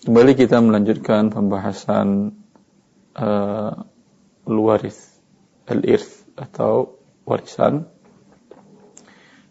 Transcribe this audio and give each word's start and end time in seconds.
Kembali 0.00 0.32
kita 0.32 0.64
melanjutkan 0.64 1.28
pembahasan 1.28 2.32
uh, 3.20 3.84
luaris, 4.48 4.96
al-irth 5.68 6.24
atau 6.40 6.96
warisan 7.28 7.84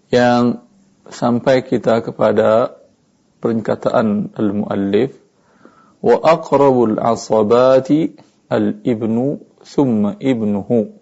yang 0.09 0.65
sampai 1.05 1.61
kita 1.61 2.01
kepada 2.01 2.81
perkataan 3.37 4.33
al-muallif 4.33 5.13
wa 6.01 6.17
aqrabul 6.17 6.97
asabati 6.97 8.17
al-ibnu 8.49 9.45
thumma 9.61 10.17
ibnuhu 10.17 10.97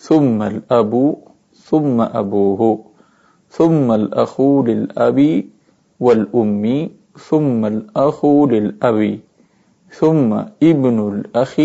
thumma 0.00 0.48
al-abu 0.48 1.20
thumma 1.52 2.08
abuhu 2.08 2.88
thumma 3.52 4.00
al-akhu 4.00 4.64
lil-abi 4.64 5.52
wal-ummi 6.00 7.01
ثم 7.18 7.64
الأخ 7.66 8.26
للأبي 8.26 9.20
ثم 9.92 10.32
ابن 10.62 10.96
الأخ 11.12 11.60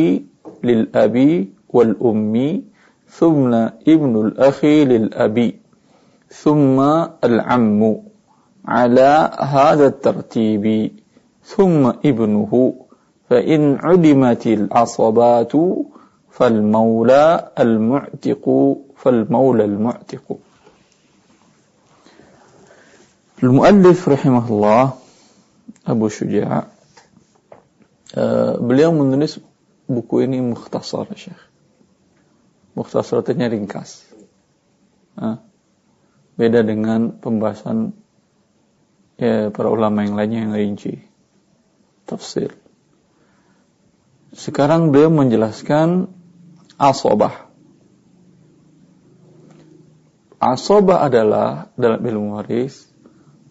للأبي 0.64 1.50
والأم 1.70 2.62
ثم 3.10 3.54
ابن 3.88 4.14
الأخ 4.26 4.66
للأبي 4.66 5.56
ثم 6.30 6.80
العم 7.24 7.96
على 8.66 9.32
هذا 9.40 9.88
الترتيب 9.88 10.92
ثم 11.44 11.88
ابنه 11.88 12.74
فإن 13.30 13.78
عدمت 13.84 14.48
العصبات 14.48 15.54
فالمولى 16.32 17.50
المعتق 17.60 18.46
فالمولى 18.98 19.66
المعتق. 19.66 20.38
المؤلف 23.44 24.10
رحمه 24.10 24.48
الله 24.50 24.94
Abu 25.88 26.12
Syuja' 26.12 26.68
uh, 28.20 28.54
beliau 28.60 28.92
menulis 28.92 29.40
buku 29.88 30.28
ini 30.28 30.44
mukhtasar 30.44 31.08
Syekh. 31.16 31.40
Mukhtasar 32.76 33.24
artinya 33.24 33.48
ringkas. 33.48 34.04
Uh, 35.16 35.40
beda 36.36 36.62
dengan 36.62 37.16
pembahasan 37.18 37.96
ya, 39.16 39.50
para 39.50 39.72
ulama 39.72 40.04
yang 40.04 40.20
lainnya 40.20 40.44
yang 40.44 40.54
rinci. 40.54 41.00
Tafsir. 42.04 42.52
Sekarang 44.36 44.92
beliau 44.92 45.10
menjelaskan 45.10 46.12
asobah. 46.76 47.48
Asobah 50.38 51.02
adalah 51.02 51.74
dalam 51.74 51.98
ilmu 52.04 52.38
waris 52.38 52.86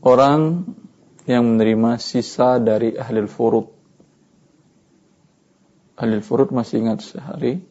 orang 0.06 0.70
yang 1.26 1.42
menerima 1.42 1.98
sisa 1.98 2.62
dari 2.62 2.94
ahli 2.94 3.26
furud. 3.26 3.66
Ahli 5.98 6.22
furud 6.22 6.54
masih 6.54 6.86
ingat 6.86 7.02
sehari? 7.02 7.66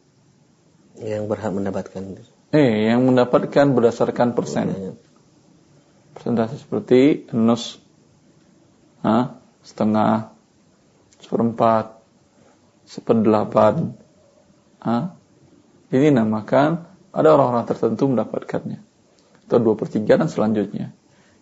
Yang 0.99 1.23
berhak 1.31 1.51
mendapatkan. 1.55 2.03
Eh, 2.51 2.91
yang 2.91 3.07
mendapatkan 3.07 3.65
berdasarkan 3.71 4.35
persen. 4.35 4.95
Persentase 6.15 6.59
seperti 6.59 7.27
nus, 7.35 7.79
ha? 9.03 9.39
setengah, 9.63 10.35
seperempat, 11.19 11.99
seperdelapan. 12.87 13.95
Ha? 14.83 15.15
Ini 15.91 16.11
namakan 16.11 16.87
ada 17.15 17.27
orang-orang 17.35 17.67
tertentu 17.67 18.11
mendapatkannya. 18.11 18.79
Atau 19.47 19.57
dua 19.63 19.75
per 19.79 19.87
tiga 19.91 20.19
dan 20.19 20.27
selanjutnya. 20.27 20.91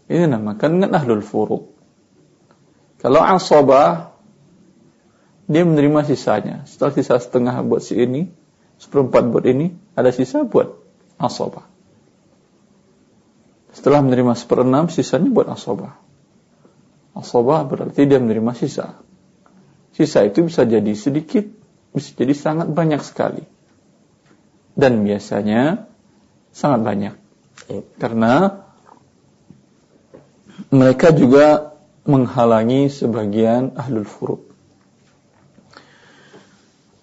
Ini 0.10 0.30
namakan 0.30 0.78
dengan 0.78 0.92
ahlul 0.98 1.26
furud. 1.26 1.73
Kalau 3.04 3.20
asabah 3.20 4.16
dia 5.52 5.68
menerima 5.68 6.08
sisanya. 6.08 6.64
Setelah 6.64 6.92
sisa 6.96 7.20
setengah 7.20 7.56
buat 7.68 7.84
si 7.84 8.00
ini, 8.00 8.32
seperempat 8.80 9.28
buat 9.28 9.44
ini, 9.44 9.76
ada 9.94 10.10
sisa 10.16 10.48
buat 10.48 10.80
asabah. 11.20 11.68
Setelah 13.76 14.06
menerima 14.06 14.34
seperenam, 14.40 14.88
sisanya 14.88 15.28
buat 15.28 15.52
asabah. 15.52 16.00
Asabah 17.18 17.68
berarti 17.68 18.08
dia 18.08 18.24
menerima 18.24 18.56
sisa. 18.56 19.04
Sisa 19.94 20.24
itu 20.24 20.48
bisa 20.48 20.64
jadi 20.64 20.94
sedikit, 20.96 21.46
bisa 21.92 22.16
jadi 22.16 22.34
sangat 22.34 22.72
banyak 22.72 23.04
sekali. 23.04 23.44
Dan 24.74 25.06
biasanya 25.06 25.92
sangat 26.56 26.82
banyak. 26.82 27.16
Karena 28.00 28.64
mereka 30.74 31.14
juga 31.14 31.73
menghalangi 32.04 32.92
sebagian 32.92 33.76
ahlul 33.80 34.08
furud. 34.08 34.42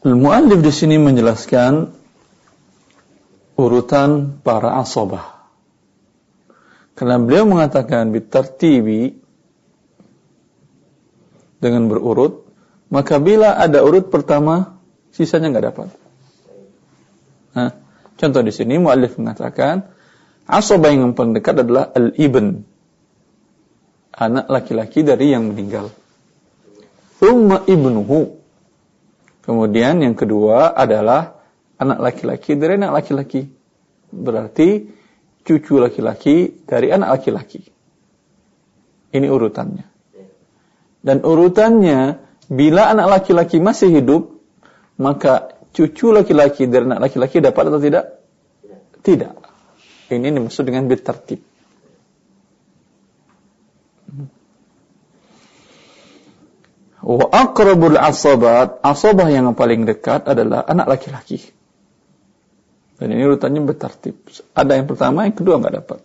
Al-Muallif 0.00 0.64
di 0.64 0.72
sini 0.72 0.96
menjelaskan 0.96 1.92
urutan 3.60 4.40
para 4.40 4.80
asobah. 4.80 5.44
Karena 6.96 7.20
beliau 7.20 7.44
mengatakan 7.48 8.08
bitartibi 8.12 9.16
dengan 11.60 11.88
berurut, 11.88 12.48
maka 12.88 13.20
bila 13.20 13.56
ada 13.56 13.84
urut 13.84 14.08
pertama, 14.08 14.80
sisanya 15.12 15.52
nggak 15.52 15.66
dapat. 15.72 15.88
Nah, 17.56 17.70
contoh 18.16 18.40
di 18.40 18.52
sini 18.52 18.80
muallif 18.80 19.20
mengatakan 19.20 19.84
asobah 20.48 20.92
yang 20.92 21.12
paling 21.12 21.36
dekat 21.36 21.60
adalah 21.60 21.92
al-ibn, 21.92 22.64
anak 24.20 24.52
laki-laki 24.52 25.00
dari 25.00 25.32
yang 25.32 25.48
meninggal. 25.48 25.88
Thumma 27.16 27.64
ibnuhu. 27.64 28.36
Kemudian 29.40 30.04
yang 30.04 30.12
kedua 30.12 30.76
adalah 30.76 31.40
anak 31.80 31.98
laki-laki 31.98 32.60
dari 32.60 32.76
anak 32.76 33.00
laki-laki. 33.00 33.48
Berarti 34.12 34.92
cucu 35.40 35.80
laki-laki 35.80 36.52
dari 36.68 36.92
anak 36.92 37.18
laki-laki. 37.18 37.64
Ini 39.10 39.26
urutannya. 39.26 39.86
Dan 41.00 41.24
urutannya 41.24 42.20
bila 42.52 42.92
anak 42.92 43.06
laki-laki 43.08 43.56
masih 43.58 43.88
hidup, 43.88 44.36
maka 45.00 45.56
cucu 45.72 46.12
laki-laki 46.12 46.68
dari 46.68 46.84
anak 46.84 47.08
laki-laki 47.08 47.40
dapat 47.40 47.72
atau 47.72 47.80
tidak? 47.80 48.04
Tidak. 49.00 49.34
Ini 50.12 50.28
dimaksud 50.28 50.68
dengan 50.68 50.84
bertertib. 50.84 51.49
Wa 57.00 57.26
aqrabul 57.32 57.96
asabat, 57.96 58.84
asabah 58.84 59.28
yang 59.32 59.56
paling 59.56 59.88
dekat 59.88 60.28
adalah 60.28 60.68
anak 60.68 60.96
laki-laki. 60.96 61.40
Dan 63.00 63.16
ini 63.16 63.24
urutannya 63.24 63.64
bertertib. 63.64 64.28
Ada 64.52 64.76
yang 64.76 64.84
pertama, 64.84 65.24
yang 65.24 65.32
kedua 65.32 65.56
nggak 65.56 65.74
dapat. 65.80 66.00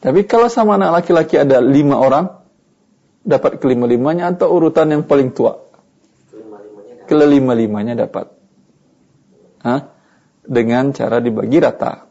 Tapi 0.00 0.24
kalau 0.24 0.48
sama 0.48 0.80
anak 0.80 1.04
laki-laki 1.04 1.36
ada 1.36 1.60
lima 1.60 2.00
orang, 2.00 2.40
dapat 3.20 3.60
kelima-limanya 3.60 4.32
atau 4.32 4.48
urutan 4.48 4.88
yang 4.88 5.04
paling 5.04 5.36
tua? 5.36 5.60
Kelima-limanya 7.04 8.08
dapat. 8.08 8.32
Hah? 9.60 9.92
Dengan 10.40 10.96
cara 10.96 11.20
dibagi 11.20 11.60
rata. 11.60 12.08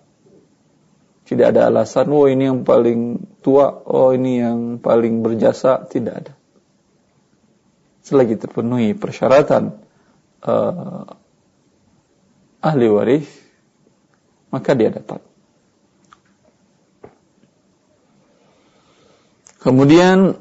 Tidak 1.25 1.45
ada 1.49 1.65
alasan, 1.73 2.13
oh 2.13 2.29
ini 2.29 2.45
yang 2.45 2.61
paling 2.61 3.17
tua, 3.41 3.73
oh 3.89 4.13
ini 4.13 4.37
yang 4.37 4.77
paling 4.77 5.25
berjasa, 5.25 5.81
tidak 5.89 6.13
ada 6.13 6.38
selagi 8.09 8.41
terpenuhi 8.41 8.97
persyaratan 8.97 9.77
uh, 10.41 11.05
ahli 12.65 12.87
waris 12.89 13.29
maka 14.49 14.73
dia 14.73 14.89
dapat. 14.89 15.21
Kemudian 19.59 20.33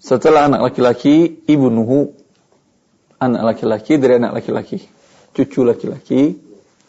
setelah 0.00 0.48
anak 0.50 0.72
laki-laki 0.72 1.44
ibu 1.46 1.68
nuhu 1.70 2.10
anak 3.20 3.54
laki-laki 3.54 4.00
dari 4.00 4.16
anak 4.16 4.40
laki-laki, 4.40 4.80
cucu 5.36 5.60
laki-laki 5.62 6.40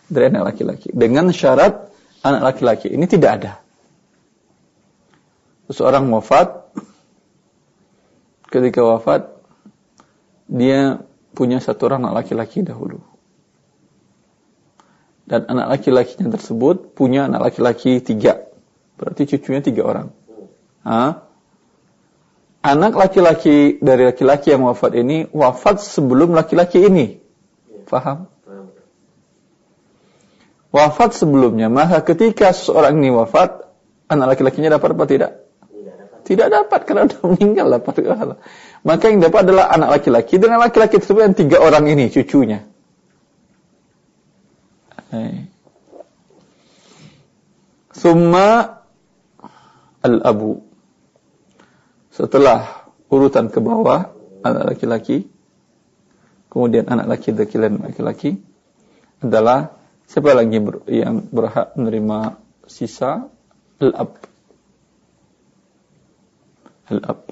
dari 0.07 0.31
anak 0.31 0.55
laki-laki 0.55 0.89
dengan 0.95 1.29
syarat 1.29 1.91
anak 2.23 2.41
laki-laki 2.55 2.87
ini 2.89 3.05
tidak 3.05 3.31
ada. 3.43 3.53
Seseorang 5.67 6.07
wafat 6.09 6.71
ketika 8.51 8.83
wafat 8.83 9.31
dia 10.51 10.99
punya 11.31 11.63
satu 11.63 11.87
orang 11.87 12.03
anak 12.05 12.27
laki-laki 12.27 12.59
dahulu. 12.61 12.99
Dan 15.23 15.47
anak 15.47 15.79
laki-lakinya 15.79 16.35
tersebut 16.35 16.91
punya 16.91 17.31
anak 17.31 17.49
laki-laki 17.49 18.03
tiga. 18.03 18.51
Berarti 18.99 19.31
cucunya 19.31 19.63
tiga 19.63 19.87
orang. 19.87 20.07
Ha? 20.83 21.23
Anak 22.61 22.93
laki-laki 22.93 23.79
dari 23.79 24.11
laki-laki 24.11 24.51
yang 24.51 24.67
wafat 24.67 24.91
ini 24.99 25.31
wafat 25.31 25.79
sebelum 25.79 26.35
laki-laki 26.35 26.83
ini. 26.83 27.23
Faham? 27.87 28.27
Wafat 30.75 31.15
sebelumnya. 31.15 31.71
Maka 31.71 32.03
ketika 32.03 32.51
seorang 32.51 32.99
ini 32.99 33.11
wafat, 33.15 33.71
anak 34.11 34.35
laki-lakinya 34.35 34.75
dapat 34.75 34.99
apa 34.99 35.05
tidak? 35.07 35.31
Tidak 36.31 36.47
dapat 36.47 36.87
karena 36.87 37.11
sudah 37.11 37.27
meninggal 37.35 37.67
dapat 37.67 38.07
pahala. 38.07 38.35
Maka 38.87 39.11
yang 39.11 39.19
dapat 39.19 39.51
adalah 39.51 39.67
anak 39.67 39.99
laki-laki 39.99 40.39
dengan 40.39 40.63
laki-laki 40.63 40.95
tersebut 41.03 41.27
yang 41.27 41.35
tiga 41.35 41.59
orang 41.59 41.91
ini 41.91 42.07
cucunya. 42.07 42.63
Summa 47.91 48.79
al-abu. 49.99 50.63
Setelah 52.15 52.87
urutan 53.11 53.51
ke 53.51 53.59
bawah 53.59 54.15
anak 54.39 54.71
laki-laki, 54.71 55.27
kemudian 56.47 56.87
anak 56.87 57.11
laki-laki 57.11 57.59
dan 57.59 57.75
laki-laki 57.83 58.39
adalah 59.19 59.75
siapa 60.07 60.31
lagi 60.31 60.63
yang 60.87 61.27
berhak 61.27 61.75
menerima 61.75 62.39
sisa 62.71 63.27
al-ab. 63.83 64.30
Al-ab. 66.91 67.31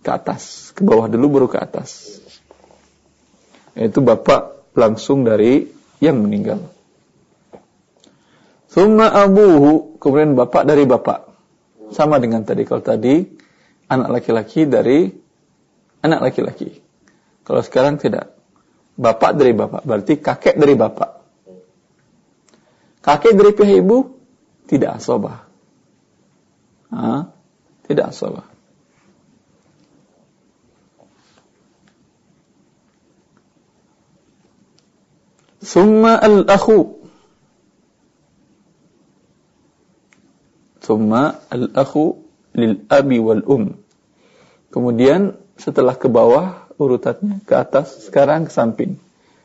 Ke 0.00 0.10
atas, 0.16 0.72
ke 0.72 0.80
bawah 0.80 1.12
dulu 1.12 1.40
baru 1.40 1.46
ke 1.52 1.60
atas. 1.60 2.20
Itu 3.76 4.00
bapak 4.00 4.72
langsung 4.72 5.28
dari 5.28 5.68
yang 6.00 6.24
meninggal. 6.24 6.64
Summa 8.70 9.12
abuhu, 9.12 10.00
kemudian 10.00 10.32
bapak 10.38 10.64
dari 10.64 10.88
bapak. 10.88 11.28
Sama 11.92 12.22
dengan 12.22 12.46
tadi, 12.46 12.62
kalau 12.64 12.80
tadi 12.80 13.20
anak 13.90 14.08
laki-laki 14.08 14.64
dari 14.64 15.10
anak 16.00 16.30
laki-laki. 16.30 16.80
Kalau 17.42 17.60
sekarang 17.60 17.98
tidak. 17.98 18.38
Bapak 19.00 19.32
dari 19.32 19.56
bapak, 19.56 19.82
berarti 19.88 20.20
kakek 20.20 20.60
dari 20.60 20.76
bapak. 20.76 21.10
Kakek 23.00 23.32
dari 23.32 23.50
pihak 23.56 23.80
ibu 23.80 23.98
tidak 24.68 25.00
asobah. 25.00 25.48
Ha? 26.92 27.32
Tidak 27.90 28.06
asobah. 28.06 28.46
Summa 35.58 36.14
al-akhu 36.22 37.00
Thumma 40.80 41.38
al-akhu 41.52 42.18
lil 42.56 42.82
abi 42.90 43.22
wal 43.22 43.46
um. 43.46 43.78
Kemudian 44.74 45.38
setelah 45.54 45.94
ke 45.94 46.10
bawah 46.10 46.66
urutannya 46.82 47.46
ke 47.46 47.54
atas, 47.54 48.10
sekarang 48.10 48.48
ke 48.48 48.52
samping. 48.54 48.98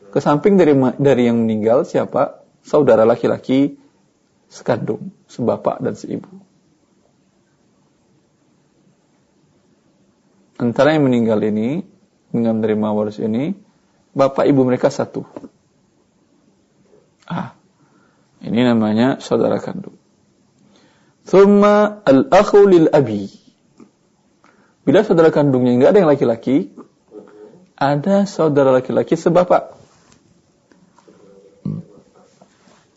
Ke 0.09 0.23
samping 0.23 0.57
dari 0.57 0.73
dari 0.97 1.29
yang 1.29 1.45
meninggal 1.45 1.85
siapa? 1.85 2.41
Saudara 2.65 3.05
laki-laki 3.05 3.77
sekandung, 4.49 5.13
sebapak 5.29 5.85
dan 5.85 5.93
seibu. 5.93 6.33
Antara 10.55 10.95
yang 10.95 11.03
meninggal 11.03 11.43
ini 11.43 11.83
dengan 12.31 12.63
menerima 12.63 12.87
waris 12.95 13.19
ini, 13.19 13.51
bapak 14.15 14.47
ibu 14.47 14.63
mereka 14.63 14.87
satu. 14.87 15.27
Ah, 17.27 17.59
ini 18.39 18.63
namanya 18.63 19.19
saudara 19.19 19.59
kandung. 19.59 19.99
Thumma 21.27 22.05
al-akhu 22.07 22.69
lil 22.71 22.87
abi. 22.87 23.27
Bila 24.85 25.01
saudara 25.03 25.33
kandungnya 25.33 25.75
enggak 25.75 25.91
ada 25.91 25.99
yang 26.05 26.11
laki-laki, 26.13 26.71
ada 27.75 28.23
saudara 28.23 28.71
laki-laki 28.79 29.19
sebapak. 29.19 29.75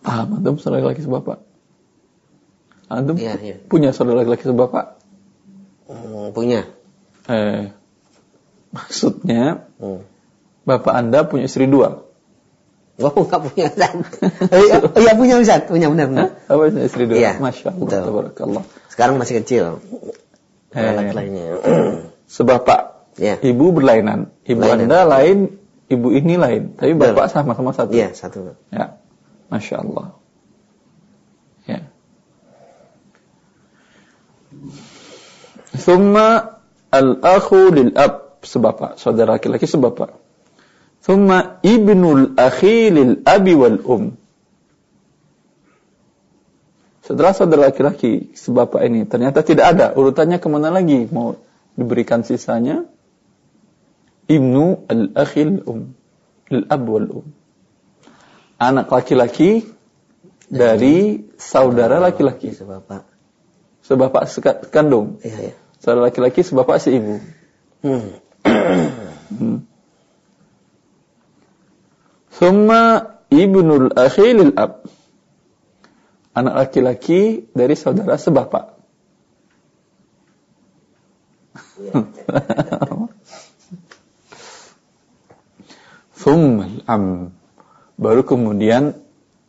Ah, 0.07 0.29
antum 0.29 0.63
saudara 0.63 0.87
laki-laki 0.87 1.03
sebapak? 1.03 1.43
Antum 2.87 3.19
ya, 3.19 3.35
ya. 3.41 3.59
punya 3.67 3.91
saudara 3.91 4.23
laki-laki 4.23 4.47
sebapak? 4.47 5.01
Hmm, 5.91 6.31
punya. 6.31 6.78
Eh, 7.29 7.69
maksudnya, 8.73 9.69
hmm. 9.77 10.01
bapak 10.65 10.93
anda 10.97 11.29
punya 11.29 11.45
istri 11.45 11.69
dua. 11.69 12.09
Oh, 12.99 13.15
enggak 13.25 13.41
punya 13.47 13.71
Ustaz. 13.71 13.93
oh, 13.95 14.59
iya, 14.59 14.77
oh, 14.83 15.01
iya 15.01 15.13
punya 15.15 15.35
Ustaz, 15.39 15.69
punya 15.69 15.87
benar 15.93 16.09
benar. 16.09 16.29
Apa 16.51 16.73
punya 16.73 16.89
istri 16.89 17.05
dua? 17.05 17.17
Iya, 17.21 17.33
Masya 17.39 17.77
Allah, 17.77 17.89
tabarakallah. 18.03 18.65
Sekarang 18.91 19.21
masih 19.21 19.45
kecil. 19.45 19.85
Eh, 20.75 21.13
lainnya. 21.15 21.61
Sebapak. 22.35 23.13
Ya. 23.19 23.37
Ibu 23.39 23.77
berlainan. 23.77 24.31
Ibu 24.47 24.63
Lainan. 24.63 24.89
Anda 24.89 25.01
lain, 25.07 25.59
ibu 25.91 26.09
ini 26.15 26.39
lain. 26.39 26.75
Tapi 26.79 26.95
bapak 26.95 27.29
sama-sama 27.33 27.75
satu. 27.75 27.93
Iya, 27.93 28.15
satu. 28.15 28.55
Ya. 28.71 28.99
Masya 29.49 29.81
Allah. 29.83 30.07
Ya. 31.67 31.81
Summa 35.79 36.58
al-akhu 36.91 37.73
lil-ab. 37.75 38.29
Sebapak. 38.39 39.03
Saudara 39.03 39.35
laki-laki 39.35 39.67
sebapak. 39.67 40.15
Thumma 41.03 41.59
ibnul 41.67 42.39
akhi 42.39 42.95
lil 42.95 43.19
abi 43.27 43.55
wal 43.59 43.83
um. 43.83 44.15
Setelah 47.03 47.35
saudara 47.35 47.73
laki-laki 47.73 48.31
sebapak 48.39 48.85
ini 48.87 49.09
ternyata 49.11 49.43
tidak 49.43 49.75
ada 49.75 49.87
urutannya 49.97 50.39
ke 50.39 50.47
mana 50.47 50.71
lagi 50.71 51.11
mau 51.11 51.35
diberikan 51.79 52.23
sisanya 52.27 52.87
ibnu 54.29 54.85
al 54.91 55.15
akhil 55.17 55.65
um 55.65 55.97
lil 56.53 56.65
ab 56.69 56.83
wal 56.85 57.09
um 57.23 57.27
anak 58.59 58.91
laki-laki 58.91 59.63
dari 60.51 61.23
saudara 61.39 62.03
laki-laki 62.03 62.51
sebapak 62.51 63.07
sebapak 63.87 64.27
kandung 64.75 65.23
iya, 65.23 65.55
iya. 65.55 65.57
Saudara 65.79 66.11
laki-laki 66.11 66.43
sebapak 66.43 66.83
si 66.83 66.95
ibu 66.99 67.23
hmm. 67.83 68.09
Thumma 72.39 73.03
ibnul 73.35 73.91
akhilil 73.99 74.55
ab. 74.55 74.87
Anak 76.39 76.71
laki-laki 76.71 77.51
dari 77.51 77.75
saudara 77.75 78.15
sebapak. 78.15 78.79
Thumma 86.23 86.71
am. 86.87 87.35
Baru 87.99 88.23
kemudian 88.23 88.95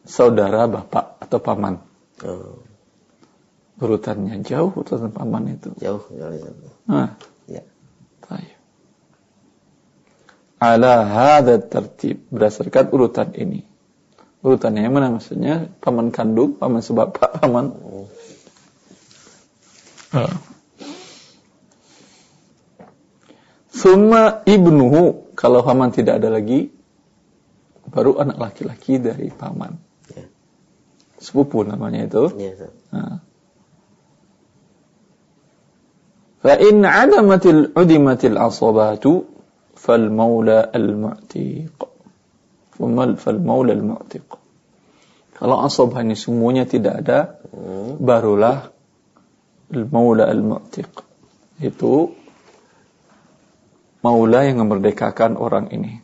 saudara 0.01 0.65
bapak 0.65 1.21
atau 1.21 1.37
paman. 1.37 1.85
Oh. 2.25 2.65
Urutannya 3.79 4.43
jauh 4.43 4.75
urutan 4.75 5.11
paman 5.15 5.55
itu. 5.55 5.71
Jauh. 5.79 6.03
jauh, 6.11 6.35
jauh. 6.35 6.75
Nah. 6.85 7.15
Ya. 7.47 7.63
Baik 8.27 8.59
ala 10.59 11.07
hadha 11.07 11.57
tertib 11.63 12.27
berdasarkan 12.27 12.91
urutan 12.91 13.31
ini. 13.33 13.63
Urutannya 14.43 14.83
yang 14.83 14.95
mana 14.95 15.11
maksudnya? 15.15 15.71
Paman 15.79 16.11
kandung, 16.11 16.59
paman 16.59 16.83
sebapak, 16.83 17.39
paman. 17.39 17.75
Uh. 20.15 20.31
Summa 23.71 24.43
ibnuhu 24.43 25.31
kalau 25.39 25.63
paman 25.63 25.95
tidak 25.95 26.19
ada 26.19 26.35
lagi 26.35 26.71
baru 27.87 28.19
anak 28.19 28.37
laki-laki 28.39 28.99
dari 28.99 29.31
paman. 29.31 29.79
Ya. 30.11 30.27
Sepupu 31.19 31.63
namanya 31.63 32.07
itu. 32.07 32.23
Ya, 32.35 32.51
nah. 32.91 33.23
Fal 39.79 40.11
maula 40.11 40.71
al 40.71 40.87
mu'tiq 40.95 41.75
fal 43.19 43.39
maula 43.39 43.71
al 43.75 43.83
mu'tiq 43.83 44.27
kalau 45.39 45.63
asabah 45.63 46.03
ini 46.03 46.15
semuanya 46.19 46.67
tidak 46.67 47.03
ada 47.03 47.19
hmm. 47.51 47.99
barulah 47.99 48.71
maula 49.91 50.27
al 50.27 50.43
mu'tiq 50.43 50.91
itu 51.59 52.15
maula 53.99 54.47
yang 54.47 54.63
memerdekakan 54.63 55.35
orang 55.35 55.71
ini. 55.75 55.99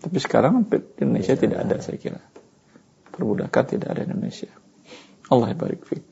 Tapi 0.00 0.16
sekarang 0.16 0.64
di 0.68 0.80
Indonesia 1.00 1.36
tidak 1.36 1.68
ada 1.68 1.76
saya 1.80 1.96
kira. 2.00 2.20
Perbudakan 3.12 3.64
tidak 3.68 3.88
ada 3.92 4.02
di 4.04 4.12
Indonesia. 4.12 4.52
Allah 5.28 5.52
barik 5.54 5.84
fik 5.84 6.02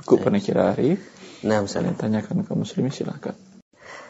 cukup 0.00 0.28
pernah 0.28 0.40
hari 0.40 0.96
nah 1.44 1.60
misalnya 1.60 1.92
tanyakan 1.98 2.46
ke 2.46 2.52
muslimin 2.56 2.94
silakan 2.94 3.36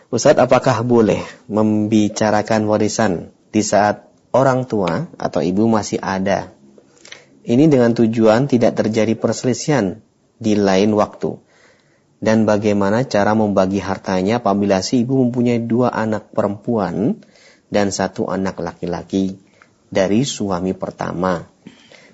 Ustadz, 0.07 0.39
apakah 0.39 0.87
boleh 0.87 1.19
membicarakan 1.51 2.71
warisan 2.71 3.35
di 3.51 3.59
saat 3.59 4.07
orang 4.31 4.63
tua 4.63 5.11
atau 5.19 5.43
ibu 5.43 5.67
masih 5.67 5.99
ada? 5.99 6.55
Ini 7.43 7.67
dengan 7.67 7.91
tujuan 7.91 8.47
tidak 8.47 8.79
terjadi 8.79 9.19
perselisihan 9.19 9.99
di 10.39 10.55
lain 10.55 10.95
waktu. 10.95 11.43
Dan 12.23 12.47
bagaimana 12.47 13.03
cara 13.03 13.35
membagi 13.35 13.83
hartanya 13.83 14.39
apabila 14.39 14.79
si 14.79 15.03
ibu 15.03 15.27
mempunyai 15.27 15.67
dua 15.67 15.91
anak 15.91 16.31
perempuan 16.31 17.19
dan 17.67 17.91
satu 17.91 18.31
anak 18.31 18.63
laki-laki 18.63 19.43
dari 19.91 20.23
suami 20.23 20.71
pertama 20.71 21.43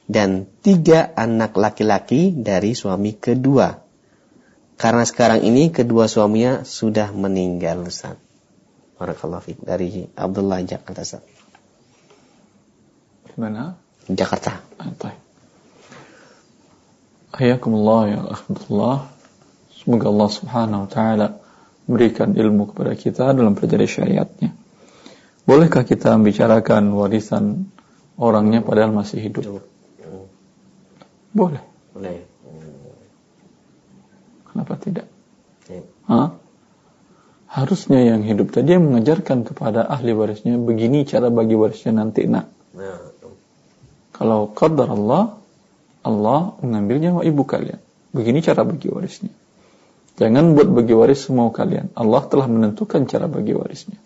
dan 0.09 0.49
tiga 0.65 1.13
anak 1.15 1.55
laki-laki 1.57 2.35
dari 2.35 2.75
suami 2.75 3.17
kedua 3.17 3.82
karena 4.77 5.05
sekarang 5.07 5.45
ini 5.45 5.71
kedua 5.71 6.09
suaminya 6.11 6.67
sudah 6.67 7.13
meninggal 7.15 7.87
Ustaz. 7.87 8.19
Barakallahu 8.97 9.43
fiik 9.43 9.61
dari 9.63 10.07
Abdullah 10.15 10.63
Jakarta 10.63 11.03
Ustaz. 11.03 11.25
Mana? 13.37 13.81
Jakarta. 14.07 14.61
Baik. 14.77 15.19
Hayakumullah 17.33 18.01
ya 18.13 18.21
Alhamdulillah. 18.29 18.97
Semoga 19.73 20.07
Allah 20.13 20.31
Subhanahu 20.31 20.83
wa 20.85 20.91
taala 20.91 21.29
memberikan 21.89 22.37
ilmu 22.37 22.71
kepada 22.71 22.93
kita 22.95 23.33
dalam 23.33 23.57
pelajari 23.57 23.89
syariatnya. 23.89 24.51
Bolehkah 25.43 25.83
kita 25.83 26.15
membicarakan 26.15 26.95
warisan 26.95 27.67
orangnya 28.15 28.63
padahal 28.63 28.95
masih 28.95 29.19
hidup? 29.19 29.67
Boleh. 31.35 31.65
Boleh. 31.97 32.32
Kenapa 34.53 34.77
tidak? 34.77 35.09
Ya. 35.67 35.83
Hah? 36.07 36.29
Harusnya 37.53 38.01
yang 38.01 38.25
hidup 38.25 38.53
tadi 38.53 38.77
yang 38.77 38.89
mengajarkan 38.89 39.45
kepada 39.45 39.85
ahli 39.85 40.17
warisnya 40.17 40.57
begini 40.57 41.05
cara 41.05 41.29
bagi 41.29 41.53
warisnya 41.53 41.93
nanti 41.93 42.25
nak. 42.25 42.49
Nah, 42.73 43.13
Kalau 44.13 44.49
qadar 44.53 44.89
Allah, 44.93 45.37
Allah 46.05 46.57
mengambil 46.61 47.01
nyawa 47.01 47.21
ibu 47.25 47.45
kalian. 47.45 47.81
Begini 48.13 48.45
cara 48.45 48.65
bagi 48.65 48.93
warisnya. 48.93 49.33
Jangan 50.21 50.53
buat 50.53 50.69
bagi 50.69 50.93
waris 50.93 51.25
semau 51.29 51.49
kalian. 51.49 51.89
Allah 51.97 52.23
telah 52.29 52.45
menentukan 52.45 53.09
cara 53.09 53.25
bagi 53.29 53.57
warisnya. 53.57 53.97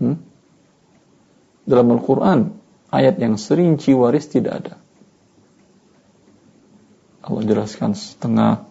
Hmm? 0.00 0.20
Dalam 1.64 1.88
Al-Quran, 1.96 2.52
ayat 2.92 3.16
yang 3.16 3.40
serinci 3.40 3.96
waris 3.96 4.28
tidak 4.28 4.52
ada. 4.60 4.74
Allah 7.24 7.42
jelaskan 7.48 7.96
setengah, 7.96 8.68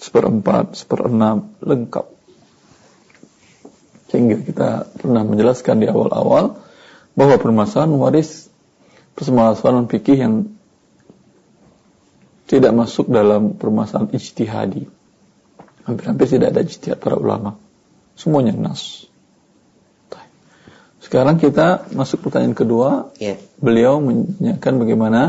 seperempat, 0.00 0.80
seperenam, 0.80 1.52
lengkap. 1.60 2.08
Sehingga 4.08 4.42
kita 4.42 4.68
pernah 4.96 5.22
menjelaskan 5.22 5.84
di 5.84 5.86
awal-awal 5.86 6.58
bahwa 7.14 7.36
permasalahan 7.36 7.92
waris 7.94 8.48
permasalahan 9.14 9.86
fikih 9.86 10.18
yang 10.18 10.34
tidak 12.48 12.72
masuk 12.74 13.06
dalam 13.12 13.54
permasalahan 13.54 14.10
ijtihadi. 14.10 14.88
Hampir-hampir 15.86 16.26
tidak 16.26 16.56
ada 16.56 16.60
ijtihad 16.66 16.98
para 16.98 17.14
ulama. 17.14 17.60
Semuanya 18.18 18.56
nas. 18.56 19.06
Sekarang 21.00 21.42
kita 21.42 21.90
masuk 21.94 22.26
pertanyaan 22.26 22.54
kedua. 22.54 22.90
ya. 23.18 23.34
Beliau 23.58 23.98
menanyakan 23.98 24.74
bagaimana 24.78 25.20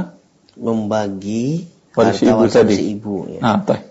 Membagi 0.54 1.66
Waris 1.96 2.22
ibu 2.22 2.44
tadi. 2.52 2.76
si 2.76 2.84
ibu. 2.96 3.26
Ya. 3.28 3.40
Nah. 3.42 3.91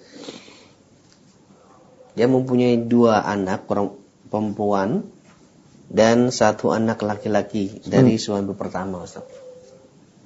Dia 2.20 2.28
mempunyai 2.28 2.76
dua 2.76 3.24
anak 3.24 3.64
per- 3.64 3.96
perempuan 4.28 5.08
dan 5.88 6.28
satu 6.28 6.68
anak 6.68 7.00
laki-laki 7.00 7.80
dari 7.82 8.20
Hmm. 8.20 8.20
suami 8.20 8.52
pertama, 8.52 9.00
Ustaz. 9.00 9.24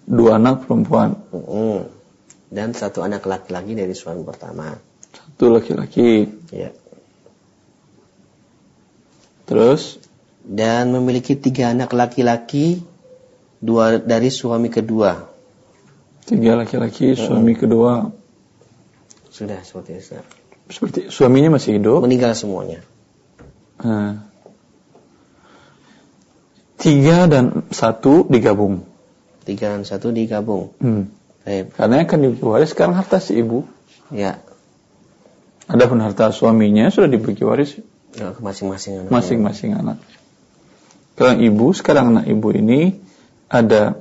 dua 0.03 0.43
anak 0.43 0.67
perempuan, 0.67 1.15
Mm-mm. 1.31 1.87
Dan 2.51 2.75
satu 2.75 3.01
anak 3.01 3.23
laki-laki 3.23 3.73
dari 3.73 3.95
suami 3.95 4.27
pertama. 4.27 4.75
satu 5.15 5.55
laki-laki. 5.55 6.27
Ya. 6.51 6.75
Terus 9.45 10.03
Dan 10.45 10.93
memiliki 10.93 11.35
tiga 11.35 11.73
anak 11.73 11.95
laki-laki 11.95 12.85
dua 13.59 13.97
dari 13.97 14.29
suami 14.29 14.69
kedua. 14.69 15.31
tiga 16.27 16.59
laki-laki, 16.59 17.15
suami 17.15 17.55
kedua 17.55 18.11
Sudah 19.31 19.63
seperti 19.63 19.93
itu. 19.97 20.21
Seperti 20.69 21.13
suaminya 21.13 21.61
masih 21.61 21.77
hidup. 21.77 22.01
Meninggal 22.05 22.33
semuanya. 22.33 22.81
Nah, 23.85 24.25
tiga 26.81 27.29
dan 27.29 27.69
satu 27.71 28.25
digabung. 28.27 28.85
Tiga 29.45 29.77
dan 29.77 29.85
satu 29.85 30.09
digabung. 30.11 30.73
Hmm. 30.81 31.13
Baik. 31.45 31.77
Karena 31.77 32.01
akan 32.09 32.19
dibagi 32.25 32.45
waris 32.45 32.71
sekarang 32.73 32.97
harta 32.97 33.21
si 33.21 33.37
ibu. 33.37 33.69
Ya. 34.09 34.41
Adapun 35.69 36.01
harta 36.01 36.33
suaminya 36.33 36.89
sudah 36.89 37.09
dibagi 37.09 37.45
waris 37.45 37.77
Ya, 38.15 38.31
ke 38.31 38.41
masing-masing 38.41 39.05
anak. 39.05 39.11
masing-masing 39.11 39.71
anak. 39.75 39.99
Sekarang 41.15 41.43
ibu, 41.43 41.67
sekarang 41.75 42.05
anak 42.15 42.31
ibu 42.31 42.49
ini 42.55 43.03
ada 43.51 43.99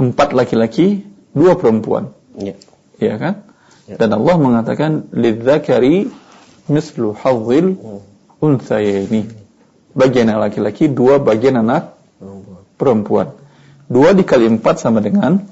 empat 0.00 0.32
laki-laki, 0.32 1.04
dua 1.36 1.54
perempuan, 1.54 2.10
Ya. 2.34 2.56
ya 2.96 3.14
kan? 3.20 3.43
Ya. 3.84 4.00
Dan 4.00 4.16
Allah 4.16 4.36
mengatakan 4.40 5.12
lidzakari 5.12 6.08
mislu 6.68 7.12
hadzil 7.12 7.76
unsayni. 8.40 9.28
Bagian 9.94 10.26
anak 10.26 10.50
laki-laki, 10.50 10.90
dua 10.90 11.22
bagian 11.22 11.60
anak 11.60 11.94
Perempuan. 12.74 13.38
Dua 13.86 14.10
dikali 14.16 14.50
empat 14.50 14.82
sama 14.82 14.98
dengan 14.98 15.46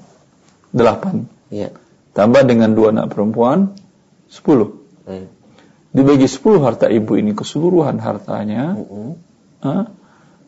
delapan. 0.74 1.30
Ya. 1.52 1.70
Tambah 2.12 2.42
dengan 2.44 2.74
dua 2.74 2.90
anak 2.90 3.14
perempuan, 3.14 3.78
sepuluh. 4.28 4.82
Baik. 5.06 5.30
Dibagi 5.92 6.28
sepuluh 6.28 6.64
harta 6.64 6.88
ibu 6.88 7.20
ini 7.20 7.36
keseluruhan 7.36 8.00
hartanya, 8.00 8.72
Mm-mm. 8.80 9.12
ah, 9.60 9.92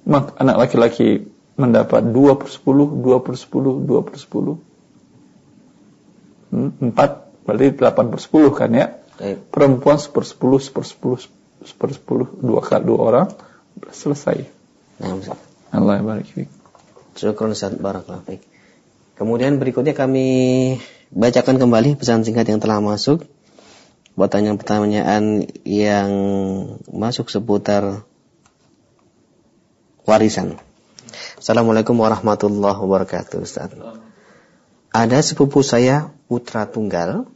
mak 0.08 0.32
anak 0.40 0.56
laki-laki 0.56 1.28
mendapat 1.60 2.00
dua 2.08 2.40
per 2.40 2.48
sepuluh, 2.48 2.88
dua 2.88 3.20
per 3.20 3.36
sepuluh, 3.36 3.76
dua 3.84 4.00
per 4.00 4.16
sepuluh. 4.16 4.56
Hmm, 6.48 6.72
Empat, 6.80 7.23
berarti 7.44 7.76
delapan 7.76 8.04
per 8.10 8.20
sepuluh 8.20 8.52
kan 8.52 8.72
ya. 8.72 8.98
Baik. 9.20 9.52
Perempuan 9.52 9.96
seper 10.00 10.24
sepuluh, 10.26 10.58
seper 10.58 10.82
sepuluh, 10.82 11.18
seper 11.62 11.88
sepuluh, 11.94 12.26
dua 12.40 12.60
kali 12.64 12.82
dua 12.88 12.98
orang, 12.98 13.26
selesai. 13.94 14.42
Nah, 14.98 15.14
Ustaz. 15.14 15.38
Allah 15.70 16.02
barik 16.02 16.26
fiik. 16.30 16.50
Syukron 17.14 17.54
Ustaz 17.54 17.74
Barakallahu 17.78 18.26
fiik. 18.26 18.42
Kemudian 19.14 19.62
berikutnya 19.62 19.94
kami 19.94 20.26
bacakan 21.14 21.62
kembali 21.62 21.94
pesan 21.94 22.26
singkat 22.26 22.50
yang 22.50 22.58
telah 22.58 22.82
masuk. 22.82 23.22
Pertanyaan-pertanyaan 24.14 25.50
yang 25.66 26.10
masuk 26.86 27.30
seputar 27.30 28.06
warisan. 30.06 30.58
Assalamualaikum 31.38 31.98
warahmatullahi 31.98 32.78
wabarakatuh 32.78 33.42
Ustaz. 33.42 33.74
Ada 34.94 35.26
sepupu 35.26 35.66
saya 35.66 36.14
putra 36.30 36.70
tunggal. 36.70 37.26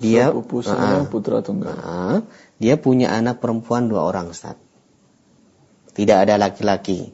Dia 0.00 0.32
Sepupu 0.32 0.64
saya 0.64 1.04
Ah, 1.04 1.04
putra 1.04 1.44
tunggal. 1.44 1.76
ah, 1.76 2.24
dia 2.56 2.80
punya 2.80 3.12
anak 3.12 3.44
perempuan 3.44 3.92
dua 3.92 4.08
orang 4.08 4.32
Ustaz. 4.32 4.56
Tidak 5.92 6.16
ada 6.16 6.40
laki-laki. 6.40 7.12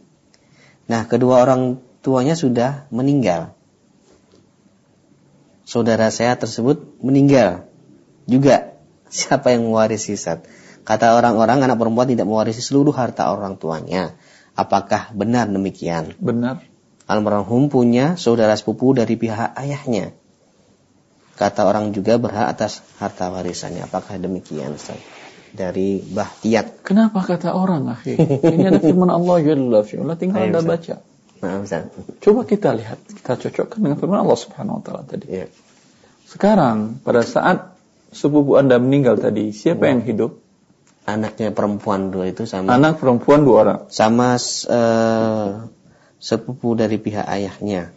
Nah, 0.87 1.11
kedua 1.11 1.42
orang 1.42 1.83
tuanya 2.06 2.38
sudah 2.38 2.87
meninggal. 2.95 3.50
Saudara 5.66 6.14
saya 6.14 6.38
tersebut 6.38 7.02
meninggal 7.02 7.66
juga. 8.30 8.78
Siapa 9.11 9.50
yang 9.50 9.66
mewarisi 9.66 10.14
Ustaz? 10.14 10.47
Kata 10.87 11.18
orang-orang 11.18 11.66
anak 11.66 11.83
perempuan 11.83 12.06
tidak 12.06 12.30
mewarisi 12.30 12.62
seluruh 12.62 12.95
harta 12.95 13.35
orang 13.35 13.59
tuanya. 13.59 14.14
Apakah 14.54 15.11
benar 15.11 15.50
demikian? 15.50 16.14
Benar. 16.23 16.62
Almarhum 17.06 17.70
punya 17.70 18.18
saudara 18.18 18.58
sepupu 18.58 18.90
dari 18.90 19.14
pihak 19.14 19.54
ayahnya. 19.54 20.10
Kata 21.38 21.68
orang 21.68 21.94
juga 21.94 22.18
berhak 22.18 22.50
atas 22.50 22.82
harta 22.98 23.30
warisannya. 23.30 23.86
Apakah 23.86 24.18
demikian 24.18 24.75
Ustaz? 24.75 24.98
Dari 25.54 26.02
Bahtiat. 26.02 26.82
Kenapa 26.82 27.22
kata 27.22 27.54
orang, 27.54 27.92
akhi? 27.92 28.18
Ini 28.18 28.64
ada 28.72 28.80
firman 28.82 29.08
Allah 29.12 29.38
Jalla 29.44 29.80
fi'ala, 29.84 30.18
tinggal 30.18 30.42
Ayo, 30.42 30.50
Anda 30.50 30.60
baca. 30.64 30.94
Nah, 31.44 31.54
Ustaz. 31.62 31.92
Coba 32.25 32.42
kita 32.48 32.72
lihat, 32.75 32.98
kita 33.06 33.36
cocokkan 33.38 33.78
dengan 33.84 33.96
firman 34.00 34.20
Allah 34.26 34.38
Subhanahu 34.40 34.80
wa 34.80 34.82
taala 34.82 35.02
tadi. 35.04 35.26
Iya. 35.28 35.46
Sekarang 36.26 36.98
pada 37.04 37.22
saat 37.22 37.76
sepupu 38.10 38.58
Anda 38.58 38.80
meninggal 38.82 39.20
tadi, 39.20 39.54
siapa 39.54 39.86
yang 39.86 40.02
hidup? 40.02 40.42
Anaknya 41.06 41.54
perempuan 41.54 42.10
dua 42.10 42.34
itu 42.34 42.50
sama 42.50 42.75
Anak 42.75 42.98
perempuan 42.98 43.46
dua 43.46 43.56
orang. 43.62 43.80
sama 43.94 44.34
eh, 44.42 45.48
sepupu 46.26 46.75
dari 46.75 46.99
pihak 46.99 47.23
ayahnya. 47.23 47.95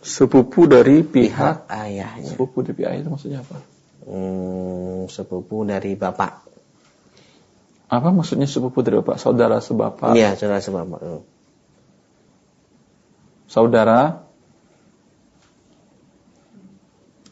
Sepupu 0.00 0.68
dari 0.68 1.00
pihak 1.00 1.64
Pihak 1.64 1.72
ayahnya. 1.72 2.28
sepupu 2.28 2.60
dari 2.60 2.76
pihak 2.76 2.92
itu 3.00 3.08
maksudnya 3.08 3.40
apa? 3.40 3.56
Hmm, 4.04 5.08
sepupu 5.08 5.64
dari 5.64 5.96
bapak. 5.96 6.44
Apa 7.88 8.08
maksudnya 8.12 8.44
sepupu 8.44 8.84
dari 8.84 9.00
bapak? 9.00 9.16
Saudara 9.16 9.60
sebapak, 9.60 10.12
Iya, 10.12 10.36
saudara 10.36 10.60
sebapak. 10.60 11.00
Hmm. 11.00 11.22
saudara 13.50 14.22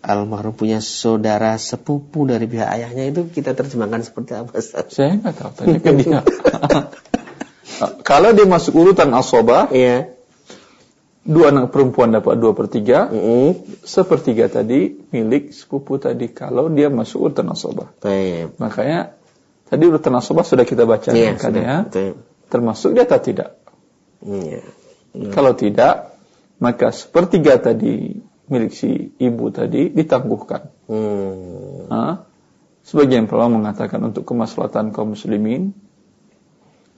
Almarhum 0.02 0.54
punya 0.54 0.78
saudara 0.82 1.58
sepupu 1.58 2.26
dari 2.26 2.46
pihak 2.50 2.66
ayahnya 2.70 3.06
itu 3.06 3.28
kita 3.28 3.52
terjemahkan 3.54 4.02
seperti 4.02 4.32
apa 4.34 4.50
Ustaz? 4.56 4.94
saya 4.94 5.14
nggak 5.14 5.34
tahu 5.36 5.50
tanya 5.58 5.78
ke 5.78 5.90
dia. 6.00 6.20
Kalau 8.02 8.30
dia 8.34 8.46
masuk 8.48 8.74
urutan 8.74 9.10
asobah, 9.14 9.70
Iya. 9.70 10.14
dua 11.28 11.52
anak 11.52 11.70
perempuan 11.70 12.08
dapat 12.10 12.40
dua 12.40 12.56
per 12.56 12.72
tiga, 12.72 13.12
Mm-mm. 13.12 13.84
sepertiga 13.84 14.48
tadi 14.48 14.96
milik 15.12 15.52
sepupu 15.52 16.00
tadi 16.00 16.32
kalau 16.32 16.72
dia 16.72 16.88
masuk 16.88 17.28
urutan. 17.28 17.52
Baik. 18.00 18.56
Makanya 18.56 19.14
tadi 19.68 19.82
urutan 19.84 20.16
nasabah 20.16 20.42
sudah 20.42 20.64
kita 20.64 20.88
baca 20.88 21.12
Iya, 21.12 21.36
kan 21.36 21.52
ya. 21.54 21.76
Termasuk 22.48 22.96
dia 22.96 23.04
atau 23.04 23.20
tidak? 23.20 23.60
Iya. 24.24 24.64
Kalau 25.30 25.52
tidak, 25.52 26.16
maka 26.58 26.90
sepertiga 26.90 27.60
tadi 27.60 28.18
milik 28.48 28.72
si 28.72 29.12
ibu 29.20 29.52
tadi 29.52 29.92
ditangguhkan. 29.92 30.72
Hmm. 30.88 32.24
Sebagian 32.88 33.28
ulama 33.28 33.60
mengatakan 33.60 34.00
untuk 34.00 34.24
kemaslahatan 34.24 34.96
kaum 34.96 35.12
muslimin. 35.12 35.76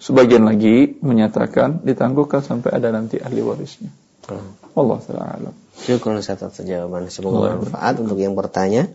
Sebagian 0.00 0.48
lagi 0.48 0.96
menyatakan 1.04 1.84
ditangguhkan 1.84 2.40
sampai 2.40 2.72
ada 2.72 2.88
nanti 2.88 3.20
ahli 3.20 3.44
warisnya. 3.44 3.92
Hmm. 4.24 4.56
Allah 4.72 4.96
taala 5.04 5.36
alam. 5.36 5.52
Syukur 5.76 6.16
atas 6.16 6.56
jawaban. 6.64 7.12
Semoga 7.12 7.52
bermanfaat 7.52 8.00
untuk 8.00 8.16
yang 8.16 8.32
bertanya. 8.32 8.88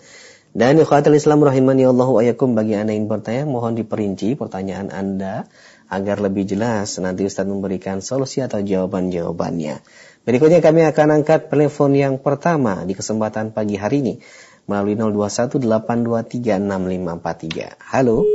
Dan 0.56 0.80
ikhwatul 0.82 1.20
Islam 1.20 1.44
rahimani 1.46 1.86
Allah 1.86 2.10
wa 2.10 2.24
yakum 2.24 2.56
bagi 2.58 2.74
Anda 2.80 2.96
yang 2.96 3.12
bertanya 3.12 3.44
mohon 3.46 3.76
diperinci 3.76 4.40
pertanyaan 4.40 4.88
Anda 4.90 5.46
agar 5.92 6.24
lebih 6.24 6.48
jelas 6.50 6.98
nanti 6.98 7.28
Ustaz 7.28 7.46
memberikan 7.46 8.02
solusi 8.02 8.42
atau 8.42 8.64
jawaban-jawabannya. 8.64 9.84
Berikutnya 10.26 10.64
kami 10.64 10.82
akan 10.90 11.22
angkat 11.22 11.54
telepon 11.54 11.94
yang 11.94 12.18
pertama 12.18 12.82
di 12.88 12.96
kesempatan 12.98 13.54
pagi 13.54 13.78
hari 13.78 14.02
ini 14.02 14.18
melalui 14.66 14.98
0218236543. 14.98 17.94
Halo. 17.94 18.26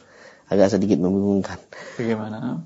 agak 0.47 0.69
sedikit 0.71 1.01
membingungkan. 1.01 1.57
Bagaimana? 1.97 2.61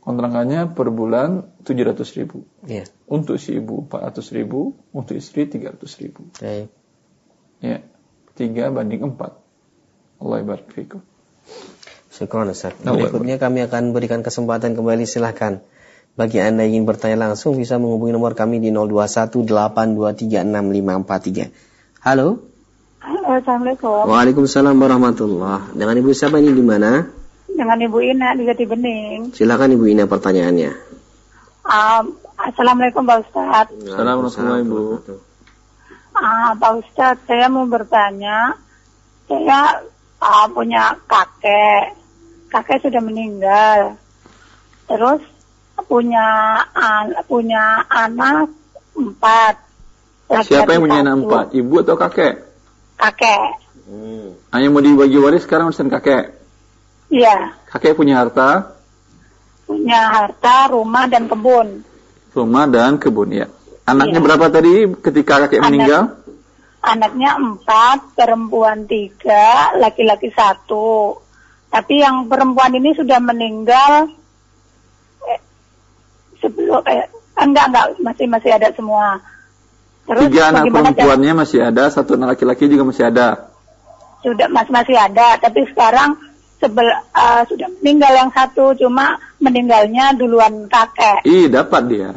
Kontrakannya 0.02 0.74
per 0.74 0.90
bulan 0.90 1.46
700 1.62 2.18
ribu. 2.18 2.42
Ya. 2.66 2.82
Untuk 3.06 3.38
si 3.38 3.62
ibu 3.62 3.86
400 3.86 4.34
ribu, 4.34 4.74
untuk 4.90 5.14
istri 5.14 5.46
300 5.46 6.02
ribu. 6.02 6.26
Baik. 6.42 6.66
Ya, 7.62 7.86
3 8.34 8.74
banding 8.74 9.06
4. 9.06 10.18
Allah 10.18 10.42
ibarat 10.42 10.66
fikum. 10.74 10.98
Ustaz. 12.10 12.74
Allah 12.82 12.98
Berikutnya 12.98 13.38
kami 13.38 13.62
akan 13.70 13.94
berikan 13.94 14.26
kesempatan 14.26 14.74
kembali 14.74 15.06
silahkan. 15.06 15.62
Bagi 16.18 16.42
Anda 16.42 16.66
yang 16.66 16.82
ingin 16.82 16.90
bertanya 16.90 17.30
langsung 17.30 17.54
bisa 17.54 17.78
menghubungi 17.78 18.10
nomor 18.10 18.34
kami 18.34 18.58
di 18.58 18.74
0218236543. 18.74 21.67
Halo. 21.98 22.38
Halo, 23.02 23.42
Assalamualaikum. 23.42 24.06
Waalaikumsalam 24.06 24.74
warahmatullah. 24.78 25.74
Dengan 25.74 25.98
Ibu 25.98 26.14
siapa 26.14 26.38
ini 26.38 26.54
di 26.54 26.62
mana? 26.62 27.02
Dengan 27.50 27.74
Ibu 27.74 27.98
Ina 27.98 28.38
di 28.38 28.46
Jati 28.46 28.64
Bening. 28.70 29.34
Silakan 29.34 29.74
Ibu 29.74 29.84
Ina 29.90 30.06
pertanyaannya. 30.06 30.70
Um, 31.66 32.04
Assalamualaikum 32.38 33.02
Pak 33.02 33.18
Ustadz. 33.26 33.74
Assalamualaikum, 33.82 34.62
Ibu. 34.62 34.82
Ah, 36.14 36.54
Pak 36.54 36.72
Ustadz, 36.86 37.26
saya 37.26 37.50
mau 37.50 37.66
bertanya. 37.66 38.54
Saya 39.26 39.82
ah, 40.22 40.46
punya 40.46 40.94
kakek. 41.10 41.98
Kakek 42.46 42.78
sudah 42.86 43.02
meninggal. 43.02 43.98
Terus 44.86 45.20
punya 45.90 46.62
an- 46.78 47.18
punya 47.26 47.82
anak 47.90 48.54
empat. 48.94 49.67
Siapa 50.28 50.76
yang 50.76 50.84
punya 50.84 51.00
anak 51.00 51.14
empat? 51.18 51.46
Ibu 51.52 51.74
atau 51.80 51.96
kakek? 51.96 52.34
Kakek. 52.96 53.40
Hmm. 53.88 54.36
Ah, 54.52 54.60
yang 54.60 54.76
mau 54.76 54.84
dibagi 54.84 55.16
waris 55.16 55.42
sekarang 55.42 55.72
urusan 55.72 55.88
kakek. 55.88 56.36
Iya. 57.08 57.56
Kakek 57.66 57.96
punya 57.96 58.20
harta, 58.20 58.76
Punya 59.64 60.00
harta, 60.08 60.68
rumah, 60.68 61.04
dan 61.06 61.28
kebun. 61.28 61.84
rumah 62.32 62.64
dan 62.64 62.96
kebun 62.96 63.32
ya. 63.34 63.46
Anaknya 63.84 64.20
Iya. 64.20 64.24
berapa 64.24 64.46
tadi 64.48 64.72
ketika 64.98 65.40
kakek 65.42 65.58
Anak- 65.58 65.66
meninggal? 65.66 66.02
Anaknya 66.78 67.30
empat, 67.34 68.14
perempuan 68.14 68.84
tiga, 68.84 69.72
laki-laki 69.76 70.28
satu. 70.30 71.16
Tapi 71.68 72.00
yang 72.00 72.28
perempuan 72.28 72.72
ini 72.72 72.92
sudah 72.94 73.18
meninggal 73.18 74.08
eh, 75.26 75.40
sebelum 76.38 76.80
eh, 76.86 77.08
enggak 77.34 77.64
enggak 77.66 77.86
masih 77.98 78.24
masih 78.24 78.50
ada 78.52 78.72
semua. 78.72 79.20
Terus 80.08 80.22
Tiga 80.24 80.42
anak 80.48 80.64
bagaimana 80.64 80.72
cara- 80.72 80.96
perempuannya 80.96 81.32
masih 81.36 81.60
ada, 81.60 81.84
satu 81.92 82.16
anak 82.16 82.28
laki-laki 82.34 82.64
juga 82.66 82.84
masih 82.88 83.04
ada. 83.06 83.28
sudah 84.18 84.48
masih 84.50 84.72
masih 84.74 84.96
ada, 84.98 85.38
tapi 85.38 85.62
sekarang 85.68 86.18
sebel 86.58 86.88
eh, 86.90 87.42
sudah 87.46 87.68
meninggal 87.78 88.12
yang 88.16 88.30
satu 88.32 88.74
cuma 88.74 89.14
meninggalnya 89.38 90.16
duluan 90.16 90.66
kakek. 90.66 91.22
Ih, 91.22 91.46
dapat 91.46 91.82
dia. 91.86 92.10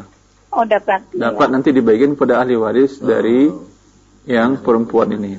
Oh 0.49 0.65
dapat. 0.65 1.05
Dapat 1.13 1.47
Iya. 1.47 1.53
nanti 1.53 1.69
dibagikan 1.71 2.15
pada 2.15 2.41
ahli 2.41 2.57
waris 2.57 2.97
dari 2.97 3.47
yang 4.25 4.57
perempuan 4.57 5.13
ini. 5.13 5.37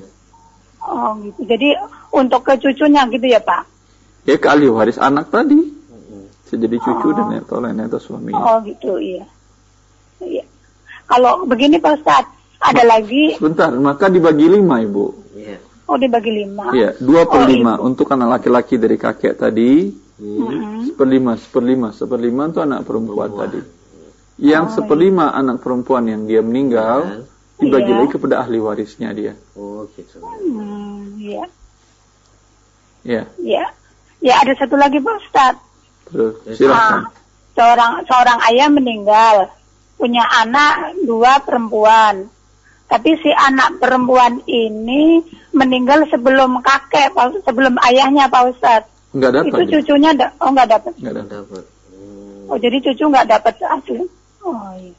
Oh 0.80 1.18
gitu. 1.18 1.40
Jadi 1.42 1.74
untuk 2.10 2.42
ke 2.42 2.56
cucunya 2.56 3.04
gitu 3.08 3.26
ya 3.26 3.40
Pak. 3.40 3.62
Ya 4.24 4.38
ke 4.38 4.46
ahli 4.46 4.68
waris 4.68 4.96
anak 4.96 5.28
tadi. 5.28 5.82
Jadi 6.46 6.76
cucu 6.78 7.16
dan 7.16 7.32
atau 7.40 7.58
lain 7.58 7.80
atau 7.80 7.96
suami. 7.96 8.30
Oh 8.32 8.60
gitu 8.62 9.00
iya. 9.00 9.24
Iya. 10.20 10.44
Kalau 11.08 11.42
begini 11.42 11.76
Pak 11.76 11.96
Ustadz, 11.98 12.28
ada 12.62 12.82
lagi, 12.84 13.34
Sebentar, 13.34 13.68
maka 13.72 14.06
dibagi 14.06 14.46
lima 14.48 14.78
ibu. 14.78 15.10
Iya. 15.32 15.58
oh 15.84 15.96
dibagi 15.96 16.30
lima. 16.32 16.70
Ya, 16.72 16.94
dua 16.96 17.24
per 17.24 17.42
Oh, 17.42 17.46
lima 17.46 17.72
ibu. 17.74 17.84
untuk 17.84 18.06
anak 18.08 18.38
laki-laki 18.38 18.76
dari 18.76 18.94
kakek 18.94 19.34
tadi. 19.36 19.90
Mm-mm. 20.14 20.86
Seperlima, 20.86 21.34
seperlima, 21.34 21.88
seperlima 21.90 22.42
itu 22.46 22.60
anak 22.60 22.82
perempuan, 22.82 23.28
Perempuan. 23.28 23.50
tadi. 23.50 23.60
Yang 24.38 24.66
seperlima 24.72 25.30
anak 25.30 25.58
perempuan 25.58 26.04
yang 26.04 26.22
dia 26.24 26.40
meninggal 26.40 27.26
dibagi 27.56 27.88
Iya. 27.88 27.96
lagi 27.96 28.10
kepada 28.10 28.34
ahli 28.40 28.58
warisnya 28.58 29.10
dia. 29.10 29.34
Oh 29.52 29.82
gitu. 29.90 30.18
Hmm, 30.18 31.18
iya. 31.18 31.44
Ya, 33.02 33.22
Ya. 33.36 33.64
Ya 34.20 34.34
ada 34.38 34.54
satu 34.54 34.74
lagi 34.74 34.96
Pak 34.96 35.16
Ustadz. 35.20 35.58
terus 36.04 36.38
Ah, 36.40 36.54
silakan. 36.54 37.00
seorang 37.52 37.92
seorang 38.04 38.38
ayah 38.46 38.68
meninggal, 38.68 39.36
punya 39.96 40.22
anak 40.36 40.94
dua 41.02 41.40
perempuan. 41.40 42.30
Tapi 42.92 43.16
si 43.24 43.32
anak 43.32 43.80
perempuan 43.80 44.44
ini 44.44 45.24
meninggal 45.56 46.04
sebelum 46.12 46.60
kakek, 46.60 47.16
sebelum 47.40 47.80
ayahnya 47.88 48.28
Pak 48.28 48.52
Ustadz. 48.52 49.16
Enggak 49.16 49.40
dapat. 49.40 49.48
Itu 49.48 49.80
cucunya 49.80 50.12
da- 50.12 50.36
oh 50.44 50.52
nggak 50.52 50.68
dapat. 50.68 50.92
Enggak 51.00 51.14
dapat. 51.24 51.32
Dapat. 51.32 51.64
Hmm. 51.88 52.52
Oh 52.52 52.58
jadi 52.60 52.76
cucu 52.84 53.04
nggak 53.08 53.28
dapat 53.32 53.54
asli. 53.64 54.04
Oh 54.44 54.76
iya. 54.76 54.92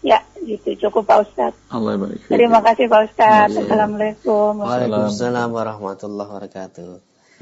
Ya, 0.00 0.18
gitu 0.48 0.88
cukup 0.88 1.12
Pak 1.12 1.18
Ustadz. 1.28 1.60
Allah. 1.68 2.08
Terima 2.24 2.64
kasih 2.64 2.88
Pak 2.88 3.00
Ustadz. 3.12 3.52
Iya. 3.52 3.60
Assalamualaikum. 3.68 4.52
Waalaikumsalam 4.64 5.48
warahmatullahi 5.52 6.28
wabarakatuh. 6.32 6.90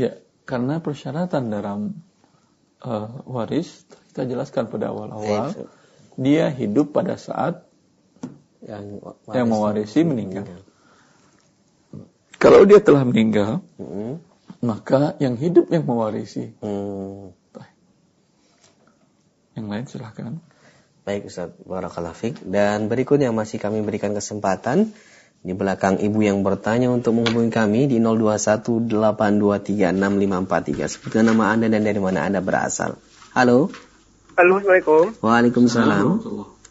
Ya, 0.02 0.18
karena 0.42 0.83
persyaratan 0.83 1.54
dalam 1.54 2.02
eh, 2.83 3.09
waris 3.30 3.87
kita 4.11 4.26
jelaskan 4.26 4.66
pada 4.70 4.90
awal-awal, 4.90 5.54
Baik. 5.54 5.70
dia 6.18 6.50
hidup 6.50 6.90
pada 6.94 7.14
saat 7.14 7.62
Yang, 8.64 8.85
yang 9.29 9.48
mewarisi 9.53 10.00
meninggal. 10.09 10.48
Kalau 12.40 12.64
dia 12.68 12.81
telah 12.81 13.05
meninggal, 13.05 13.61
Hmm. 13.77 14.20
maka 14.64 15.12
yang 15.20 15.37
hidup 15.37 15.68
yang 15.72 15.85
mewarisi. 15.85 16.53
Hmm. 16.61 17.33
Yang 19.55 19.66
lain 19.70 19.87
silahkan. 19.87 20.42
Baik 21.07 21.31
Ustaz 21.31 21.55
Barakallahu 21.62 22.16
Fik. 22.16 22.42
Dan 22.42 22.90
berikutnya 22.90 23.31
masih 23.31 23.62
kami 23.62 23.87
berikan 23.87 24.11
kesempatan 24.16 24.90
di 25.44 25.53
belakang 25.53 26.00
ibu 26.00 26.24
yang 26.24 26.40
bertanya 26.40 26.88
untuk 26.88 27.20
menghubungi 27.20 27.53
kami 27.53 27.85
di 27.87 28.00
0218236543. 28.00 30.88
Sebutkan 30.88 31.29
nama 31.29 31.53
Anda 31.53 31.68
dan 31.68 31.85
dari 31.85 32.00
mana 32.00 32.24
Anda 32.24 32.40
berasal. 32.40 32.96
Halo. 33.37 33.68
Halo, 34.35 34.59
Assalamualaikum. 34.59 35.14
Waalaikumsalam. 35.22 36.18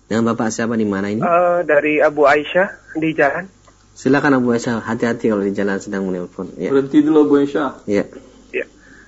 Dengan 0.07 0.33
Bapak 0.33 0.51
siapa 0.51 0.75
di 0.75 0.83
mana 0.83 1.07
ini? 1.09 1.23
Eh, 1.23 1.59
dari 1.63 2.03
Abu 2.03 2.27
Aisyah 2.27 2.99
di 2.99 3.15
jalan. 3.15 3.47
Silakan 3.93 4.41
Abu 4.41 4.51
Aisyah, 4.51 4.83
hati-hati 4.83 5.31
kalau 5.31 5.45
di 5.45 5.53
jalan 5.55 5.77
sedang 5.79 6.09
menelpon. 6.09 6.51
Ya. 6.59 6.73
Berhenti 6.73 6.99
dulu 7.05 7.29
Bu 7.29 7.35
Aisyah. 7.45 7.87
Ya. 7.87 8.03
Ya. 8.51 8.65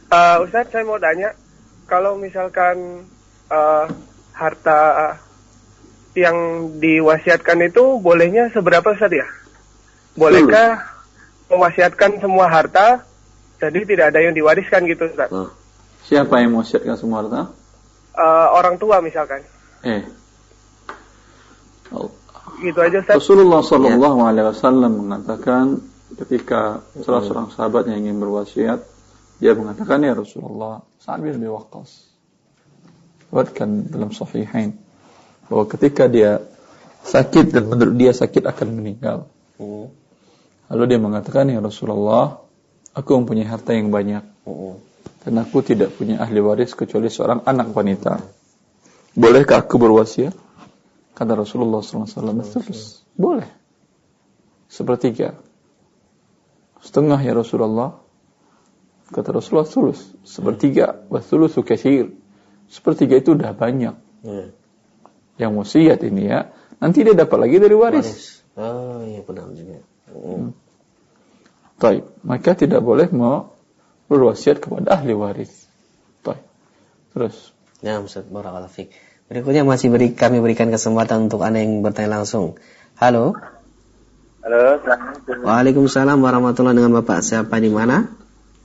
Eh, 0.10 0.36
Ustadz, 0.46 0.72
saya 0.72 0.88
mau 0.88 1.02
tanya, 1.02 1.36
kalau 1.90 2.16
misalkan 2.16 3.04
eh, 3.52 3.86
harta 4.34 4.80
yang 6.16 6.38
diwasiatkan 6.80 7.60
itu 7.68 8.00
bolehnya 8.00 8.48
seberapa 8.56 8.96
Ustadz 8.96 9.20
ya? 9.20 9.28
Bolehkah 10.16 10.96
mewasiatkan 11.52 12.24
semua 12.24 12.48
harta, 12.48 13.04
jadi 13.60 13.84
tidak 13.84 14.06
ada 14.16 14.20
yang 14.24 14.32
diwariskan 14.32 14.88
gitu 14.88 15.12
Ustadz? 15.12 15.36
Oh. 15.36 15.52
Siapa 16.06 16.38
yang 16.38 16.54
mau 16.54 16.62
siapkan 16.62 16.96
semua 16.96 17.26
harta? 17.26 17.52
Eh, 18.16 18.48
orang 18.56 18.80
tua 18.80 19.02
misalkan. 19.04 19.44
Eh. 19.84 20.06
Gitu 22.62 22.80
aja 22.80 23.04
Ustadz. 23.04 23.20
Rasulullah 23.20 23.62
Sallallahu 23.66 24.20
Alaihi 24.24 24.48
Wasallam 24.48 24.92
mengatakan 25.02 25.82
ketika 26.16 26.86
salah 27.04 27.22
seorang 27.26 27.50
sahabat 27.52 27.92
yang 27.92 28.08
ingin 28.08 28.22
berwasiat, 28.22 28.80
dia 29.42 29.52
mengatakan 29.52 30.00
ya 30.06 30.16
Rasulullah, 30.16 30.80
Sa'ad 31.02 31.20
bin 31.20 31.36
Abi 31.36 31.50
Waqqas. 31.52 31.90
Buatkan 33.34 33.92
dalam 33.92 34.16
Sahihain 34.16 34.80
bahwa 35.52 35.66
ketika 35.68 36.08
dia 36.08 36.40
sakit 37.04 37.52
dan 37.52 37.68
menurut 37.68 37.96
dia 38.00 38.16
sakit 38.16 38.48
akan 38.48 38.68
meninggal. 38.80 39.28
Hmm. 39.60 39.92
Lalu 40.72 40.84
dia 40.90 41.00
mengatakan 41.02 41.52
ya 41.52 41.60
Rasulullah, 41.60 42.40
aku 42.96 43.10
mempunyai 43.20 43.46
harta 43.46 43.76
yang 43.76 43.92
banyak 43.92 44.24
Hmm. 44.46 44.78
dan 45.26 45.42
aku 45.42 45.66
tidak 45.66 45.98
punya 45.98 46.22
ahli 46.22 46.38
waris 46.38 46.78
kecuali 46.78 47.10
seorang 47.10 47.42
anak 47.50 47.74
wanita. 47.74 48.22
Bolehkah 49.18 49.66
aku 49.66 49.82
berwasiat? 49.82 50.45
Kata 51.16 51.32
Rasulullah 51.32 51.80
SAW, 51.80 52.44
terus 52.44 53.08
boleh. 53.16 53.48
Sepertiga. 54.68 55.40
Setengah 56.84 57.24
ya 57.24 57.32
Rasulullah. 57.32 58.04
Kata 59.08 59.32
Rasulullah, 59.32 59.64
sulus. 59.64 60.12
Sepertiga. 60.28 61.08
Wasulusu 61.08 61.64
kathir. 61.64 62.12
Sepertiga 62.68 63.16
itu 63.16 63.32
udah 63.32 63.56
banyak. 63.56 63.96
Hmm. 64.28 64.52
Yang 65.40 65.52
wasiat 65.56 66.00
ini 66.04 66.28
ya. 66.28 66.52
Nanti 66.84 67.08
dia 67.08 67.16
dapat 67.16 67.48
lagi 67.48 67.58
dari 67.64 67.76
waris. 67.80 68.04
Waris. 68.04 68.28
Oh 68.60 69.00
iya 69.08 69.24
benar 69.24 69.48
juga. 69.56 69.80
Hmm. 70.12 70.52
Taib. 71.80 72.12
Maka 72.28 72.52
tidak 72.60 72.84
boleh 72.84 73.08
mau 73.16 73.56
berwasiat 74.12 74.60
kepada 74.60 75.00
ahli 75.00 75.16
waris. 75.16 75.70
Taib. 76.26 76.44
Terus. 77.16 77.56
Ya 77.80 78.04
Ustaz 78.04 78.28
Barakallahu. 78.28 78.92
Berikutnya 79.26 79.66
masih 79.66 79.90
beri, 79.90 80.14
kami 80.14 80.38
berikan 80.38 80.70
kesempatan 80.70 81.26
untuk 81.26 81.42
Anda 81.42 81.66
yang 81.66 81.82
bertanya 81.82 82.22
langsung. 82.22 82.62
Halo. 83.02 83.34
Halo, 84.46 84.78
Assalamualaikum. 84.78 85.42
Waalaikumsalam 85.42 86.18
warahmatullahi 86.22 86.78
dengan 86.78 87.02
Bapak 87.02 87.26
siapa 87.26 87.58
di 87.58 87.74
mana? 87.74 88.06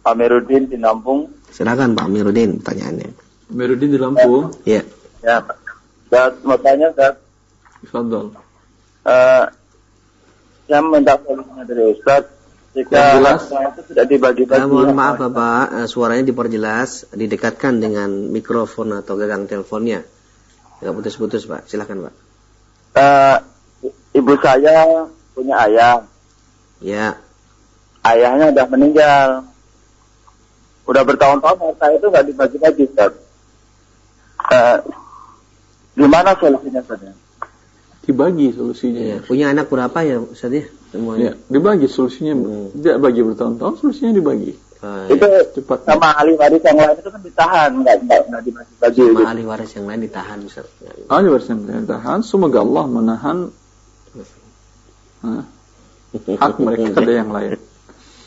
Amiruddin 0.04 0.68
di 0.68 0.76
Lampung. 0.76 1.32
Silakan 1.48 1.96
Pak 1.96 2.04
Amiruddin 2.04 2.60
pertanyaannya. 2.60 3.08
Merudin 3.56 3.88
di 3.88 3.96
Lampung. 3.96 4.52
Ya. 4.68 4.84
Ya, 5.24 5.40
Pak. 5.40 5.56
Mau 6.44 6.60
tanya, 6.60 6.92
Ustaz. 6.92 7.16
Fadal. 7.88 8.36
Eh, 9.08 9.44
saya 10.68 10.80
minta 10.84 11.16
solusinya 11.24 11.64
dari 11.64 11.84
Ustaz. 11.88 12.28
Jika 12.76 13.16
jelas. 13.16 13.48
itu 13.48 13.80
sudah 13.96 14.04
dibagi-bagi. 14.04 14.60
Eh, 14.60 14.68
mohon 14.68 14.92
ya, 14.92 14.94
maaf 14.94 15.16
Bapak, 15.24 15.64
eh, 15.72 15.86
suaranya 15.88 16.28
diperjelas, 16.28 17.08
didekatkan 17.16 17.80
dengan 17.80 18.28
mikrofon 18.28 18.92
atau 18.92 19.16
gagang 19.16 19.48
teleponnya. 19.48 20.19
Tidak 20.80 20.92
putus-putus 20.96 21.44
Pak, 21.44 21.68
silakan 21.68 22.08
Pak. 22.08 22.14
Eh, 22.96 23.36
ibu 24.16 24.32
saya 24.40 25.06
punya 25.36 25.54
ayah. 25.68 26.02
Ya, 26.80 27.20
Ayahnya 28.00 28.48
udah 28.56 28.66
meninggal. 28.72 29.28
Udah 30.88 31.02
bertahun-tahun 31.04 31.58
harta 31.60 31.86
itu 31.92 32.06
nggak 32.08 32.26
dibagi-bagi, 32.32 32.82
Ustaz. 32.88 33.12
Eh, 34.50 34.78
gimana 35.94 36.32
solusinya, 36.40 36.80
Ustaz? 36.80 37.00
ya? 37.04 37.12
Dibagi 38.00 38.56
solusinya. 38.56 39.00
ya. 39.04 39.16
punya 39.22 39.52
anak 39.52 39.68
berapa 39.68 39.98
ya 40.02 40.16
Ustaz 40.18 40.50
ya? 40.50 40.64
Ya, 40.64 40.66
Semuanya. 40.90 41.32
dibagi 41.46 41.86
solusinya. 41.86 42.34
Hmm. 42.34 42.72
Tidak 42.74 42.96
bagi 42.98 43.20
bertahun-tahun, 43.22 43.74
solusinya 43.78 44.16
dibagi. 44.16 44.56
Oh, 44.80 45.12
Itu. 45.12 45.26
Cepat. 45.60 45.84
sama 45.84 46.08
ahli 46.16 46.32
waris 46.40 46.64
yang 46.64 46.80
lain 46.80 46.96
itu 46.96 47.10
kan 47.12 47.20
ditahan, 47.20 47.70
nggak 47.84 47.96
nggak 48.00 48.20
nggak 48.32 48.42
dibagi-bagi. 48.48 49.00
Sama 49.04 49.12
gitu. 49.12 49.22
ahli 49.28 49.42
waris 49.44 49.70
yang 49.76 49.86
lain 49.92 50.00
ditahan 50.08 50.38
Ustaz. 50.48 50.66
Ahli 51.12 51.26
waris 51.28 51.48
yang 51.52 51.60
tahan, 51.84 52.18
semoga 52.24 52.58
Allah 52.64 52.84
menahan 52.88 53.38
Hah, 55.20 55.44
hak 56.16 56.54
mereka 56.64 56.86
kepada 56.96 57.12
yang 57.12 57.28
lain. 57.28 57.60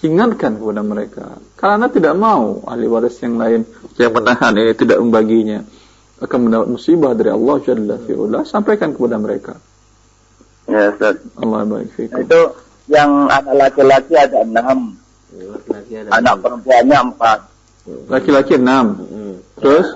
Ingatkan 0.03 0.61
kepada 0.61 0.81
mereka. 0.85 1.25
Karena 1.57 1.89
tidak 1.89 2.13
mau 2.13 2.61
ahli 2.69 2.85
waris 2.85 3.17
yang 3.25 3.41
lain 3.41 3.65
yang 3.97 4.13
menahan 4.13 4.53
ini 4.53 4.73
tidak 4.77 5.01
membaginya 5.01 5.65
akan 6.21 6.39
mendapat 6.45 6.67
musibah 6.69 7.17
dari 7.17 7.33
Allah 7.33 7.55
Jalla 7.65 7.97
fi'ula. 7.97 8.45
Sampaikan 8.45 8.93
kepada 8.93 9.17
mereka. 9.17 9.57
Ya, 10.69 10.93
Ustaz. 10.93 11.17
Allah 11.33 11.65
baik 11.65 11.89
fikum. 11.97 12.23
itu 12.23 12.41
yang 12.87 13.25
anak 13.27 13.55
laki-laki 13.57 14.13
ada 14.15 14.43
enam, 14.43 14.95
Laki-laki 15.83 15.93
ada. 15.99 16.09
anak 16.15 16.35
perempuannya 16.39 16.99
empat, 17.11 17.39
Laki-laki 18.07 18.53
enam. 18.55 18.85
Hmm. 19.03 19.35
Terus 19.59 19.87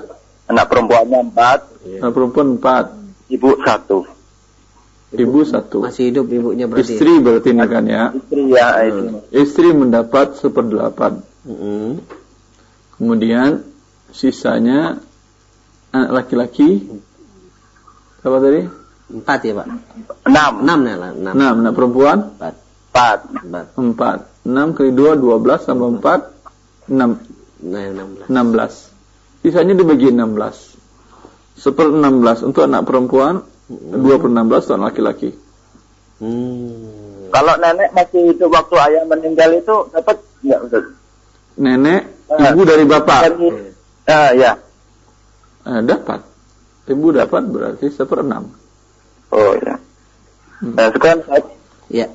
anak 0.52 0.66
perempuannya 0.68 1.20
empat, 1.32 1.60
anak 2.04 2.12
perempuan 2.12 2.48
empat. 2.60 2.86
ibu 3.28 3.60
satu, 3.64 4.08
Ibu 5.08 5.40
satu. 5.48 5.88
Masih 5.88 6.12
hidup 6.12 6.28
ibunya 6.28 6.68
berarti. 6.68 7.00
Istri 7.00 7.24
berarti 7.24 7.50
ini 7.56 7.66
kan 7.72 7.84
ya. 7.88 8.12
istri 8.12 8.42
ya 8.52 8.68
itu. 8.84 9.04
Istri 9.32 9.68
mendapat 9.72 10.36
seperdelapan. 10.36 11.24
Hmm. 11.48 12.04
Kemudian 13.00 13.64
sisanya 14.12 15.00
anak 15.96 16.12
laki-laki 16.12 16.92
apa 18.20 18.38
tadi? 18.44 18.62
Empat 19.08 19.40
ya 19.48 19.54
Pak? 19.56 19.68
Enam. 20.28 20.54
Enam 20.68 20.80
lah. 20.84 21.12
Enam. 21.16 21.34
Enam, 21.40 21.54
anak 21.64 21.74
perempuan 21.80 22.18
Empat. 22.36 22.67
Empat. 22.98 23.20
Empat. 23.78 24.20
Enam 24.42 24.74
kali 24.74 24.90
dua 24.90 25.14
dua 25.14 25.38
belas 25.38 25.62
tambah 25.70 26.02
empat 26.02 26.34
enam 26.90 27.22
Nah, 27.58 27.90
enam 28.30 28.46
belas. 28.54 28.94
Sisanya 29.42 29.74
dibagi 29.74 30.14
enam 30.14 30.38
belas. 30.38 30.78
Seper 31.58 31.90
enam 31.90 32.22
belas 32.22 32.46
untuk 32.46 32.70
anak 32.70 32.86
perempuan, 32.86 33.42
dua 33.70 34.22
per 34.22 34.30
enam 34.30 34.46
belas 34.46 34.70
untuk 34.70 34.78
anak 34.78 34.94
laki-laki. 34.94 35.34
Hmm. 36.22 37.34
Kalau 37.34 37.54
nenek 37.58 37.90
masih 37.98 38.34
hidup 38.34 38.50
waktu 38.54 38.76
ayah 38.78 39.04
meninggal 39.10 39.50
itu 39.58 39.76
dapat 39.90 40.22
nggak 40.46 40.60
Ustaz? 40.70 40.86
Nenek, 41.58 42.02
Ah. 42.30 42.54
ibu 42.54 42.62
dari 42.62 42.86
bapak 42.86 43.22
Dari, 43.26 43.50
ah, 44.06 44.32
ya. 44.38 44.54
eh, 45.66 45.82
dapat. 45.82 46.22
Ibu 46.86 47.08
dapat 47.10 47.42
berarti 47.50 47.90
seper 47.90 48.22
enam. 48.22 48.54
Oh 49.34 49.54
ya. 49.66 49.82
Nah, 50.62 50.88
sekarang 50.94 51.26
Ustaz. 51.26 51.46
Ya. 51.90 52.06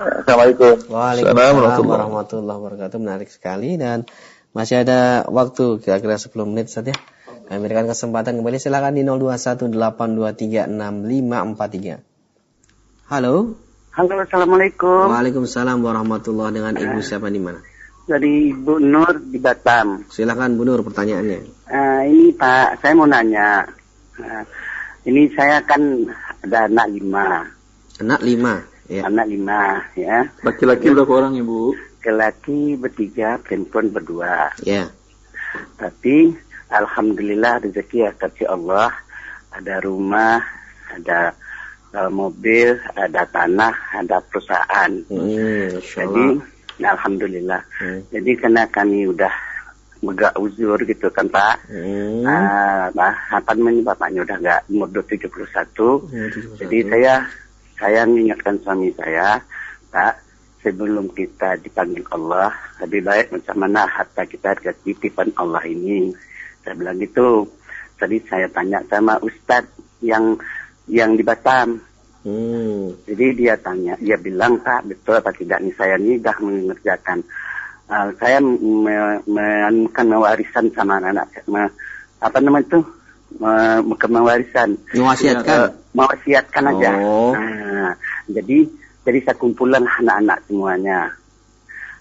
Assalamualaikum. 0.00 0.88
Waalaikumsalam 0.88 1.60
warahmatullahi 1.60 1.92
warahmatullahi 1.92 2.56
wabarakatuh. 2.56 2.96
Menarik 3.04 3.28
sekali 3.28 3.76
dan 3.76 4.08
masih 4.56 4.80
ada 4.80 5.28
waktu 5.28 5.76
kira-kira 5.84 6.16
10 6.16 6.32
menit 6.48 6.72
saja. 6.72 6.96
Kami 7.28 7.60
berikan 7.60 7.84
kesempatan 7.84 8.40
kembali 8.40 8.56
silakan 8.56 8.96
di 8.96 9.04
0218236543. 9.04 12.00
Halo. 13.12 13.60
Halo, 13.92 14.24
assalamualaikum. 14.24 15.12
Waalaikumsalam 15.12 15.84
warahmatullahi 15.84 16.56
dengan 16.56 16.80
Ibu 16.80 17.04
siapa 17.04 17.28
di 17.28 17.36
mana? 17.36 17.60
Dari 18.08 18.56
Ibu 18.56 18.80
Nur 18.80 19.20
di 19.20 19.36
Batam. 19.36 20.08
Silakan 20.08 20.56
Bu 20.56 20.64
Nur 20.64 20.80
pertanyaannya. 20.80 21.68
Eh, 21.68 22.00
ini 22.08 22.32
Pak, 22.32 22.80
saya 22.80 22.96
mau 22.96 23.04
nanya. 23.04 23.68
Eh, 24.16 24.48
ini 25.12 25.28
saya 25.36 25.60
kan 25.60 26.08
ada 26.40 26.72
anak 26.72 26.88
lima, 26.88 27.44
Anak 28.00 28.24
lima, 28.24 28.64
ya. 28.90 29.06
anak 29.06 29.26
lima, 29.30 29.86
ya. 29.94 30.26
Laki-laki 30.42 30.90
berapa 30.90 31.12
orang 31.14 31.38
ibu? 31.38 31.78
Laki 32.02 32.74
bertiga, 32.74 33.38
perempuan 33.38 33.94
berdua. 33.94 34.50
Ya. 34.66 34.90
Tapi 35.78 36.34
alhamdulillah 36.66 37.62
rezeki 37.62 38.08
ya 38.08 38.10
kasih 38.18 38.50
Allah. 38.50 38.90
Ada 39.50 39.82
rumah, 39.82 40.42
ada 40.90 41.34
eh, 41.94 42.10
mobil, 42.10 42.78
ada 42.94 43.22
tanah, 43.30 43.74
ada 43.94 44.18
perusahaan. 44.26 44.90
Hmm, 45.10 45.68
Jadi 45.78 46.26
alhamdulillah. 46.82 47.62
Hmm. 47.78 48.00
Jadi 48.10 48.30
karena 48.38 48.66
kami 48.70 49.10
udah 49.10 49.50
megak 50.00 50.32
uzur 50.40 50.80
gitu 50.88 51.12
kan 51.12 51.28
Pak. 51.28 51.68
Hmm. 51.68 52.24
Bah, 52.96 53.14
apa 53.28 53.50
namanya 53.52 53.92
bapaknya 53.92 54.24
udah 54.24 54.36
nggak 54.40 54.60
umur 54.72 54.88
71. 54.88 55.28
Hmm, 56.08 56.28
71. 56.56 56.60
Jadi 56.64 56.78
saya 56.88 57.14
saya 57.80 58.04
mengingatkan 58.04 58.60
suami 58.60 58.92
saya, 58.92 59.40
Pak, 59.88 60.14
sebelum 60.60 61.08
kita 61.16 61.56
dipanggil 61.64 62.04
Allah, 62.12 62.52
lebih 62.84 63.00
baik 63.08 63.32
macam 63.32 63.56
mana 63.56 63.88
harta 63.88 64.28
kita 64.28 64.52
ke 64.60 64.70
titipan 64.84 65.32
Allah 65.40 65.64
ini. 65.64 66.12
Saya 66.60 66.76
bilang 66.76 67.00
gitu. 67.00 67.48
Tadi 67.96 68.20
saya 68.28 68.48
tanya 68.52 68.84
sama 68.88 69.16
Ustadz 69.24 70.00
yang 70.04 70.36
yang 70.88 71.16
di 71.16 71.24
Batam. 71.24 71.80
Hmm. 72.20 72.92
Jadi 73.08 73.44
dia 73.44 73.56
tanya, 73.56 73.96
dia 73.96 74.20
bilang 74.20 74.60
Pak 74.60 74.84
betul 74.84 75.16
apa 75.16 75.32
tidak 75.32 75.64
nih 75.64 75.72
saya 75.72 75.96
ini 75.96 76.20
dah 76.20 76.36
mengerjakan. 76.36 77.24
Uh, 77.90 78.12
saya 78.20 78.38
me- 78.44 79.24
meanukan 79.24 80.06
mewarisan 80.06 80.68
sama 80.76 81.00
anak, 81.02 81.26
me- 81.50 81.74
apa 82.22 82.38
namanya 82.38 82.70
itu, 82.70 82.80
Mewarisan, 83.38 84.74
Mewasiatkan. 84.90 85.58
Eh, 85.70 85.70
mewasiatkan 85.94 86.64
aja. 86.66 86.90
Oh. 86.98 87.32
Nah, 87.32 87.94
jadi 88.26 88.66
jadi 89.06 89.18
saya 89.24 89.36
kumpulan 89.38 89.86
anak-anak 89.86 90.38
semuanya. 90.50 91.14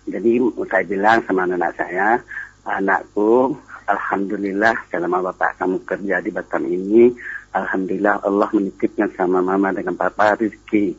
Jadi 0.09 0.41
saya 0.65 0.83
bilang 0.89 1.21
sama 1.29 1.45
anak 1.45 1.77
saya, 1.77 2.17
anakku, 2.65 3.53
alhamdulillah 3.85 4.73
selama 4.89 5.29
bapak 5.29 5.61
kamu 5.61 5.77
kerja 5.85 6.17
di 6.21 6.29
Batam 6.33 6.65
ini, 6.65 7.13
alhamdulillah 7.53 8.25
Allah 8.25 8.49
menitipkan 8.53 9.09
sama 9.13 9.41
mama 9.41 9.69
dengan 9.69 9.93
papa 9.93 10.33
rezeki. 10.33 10.97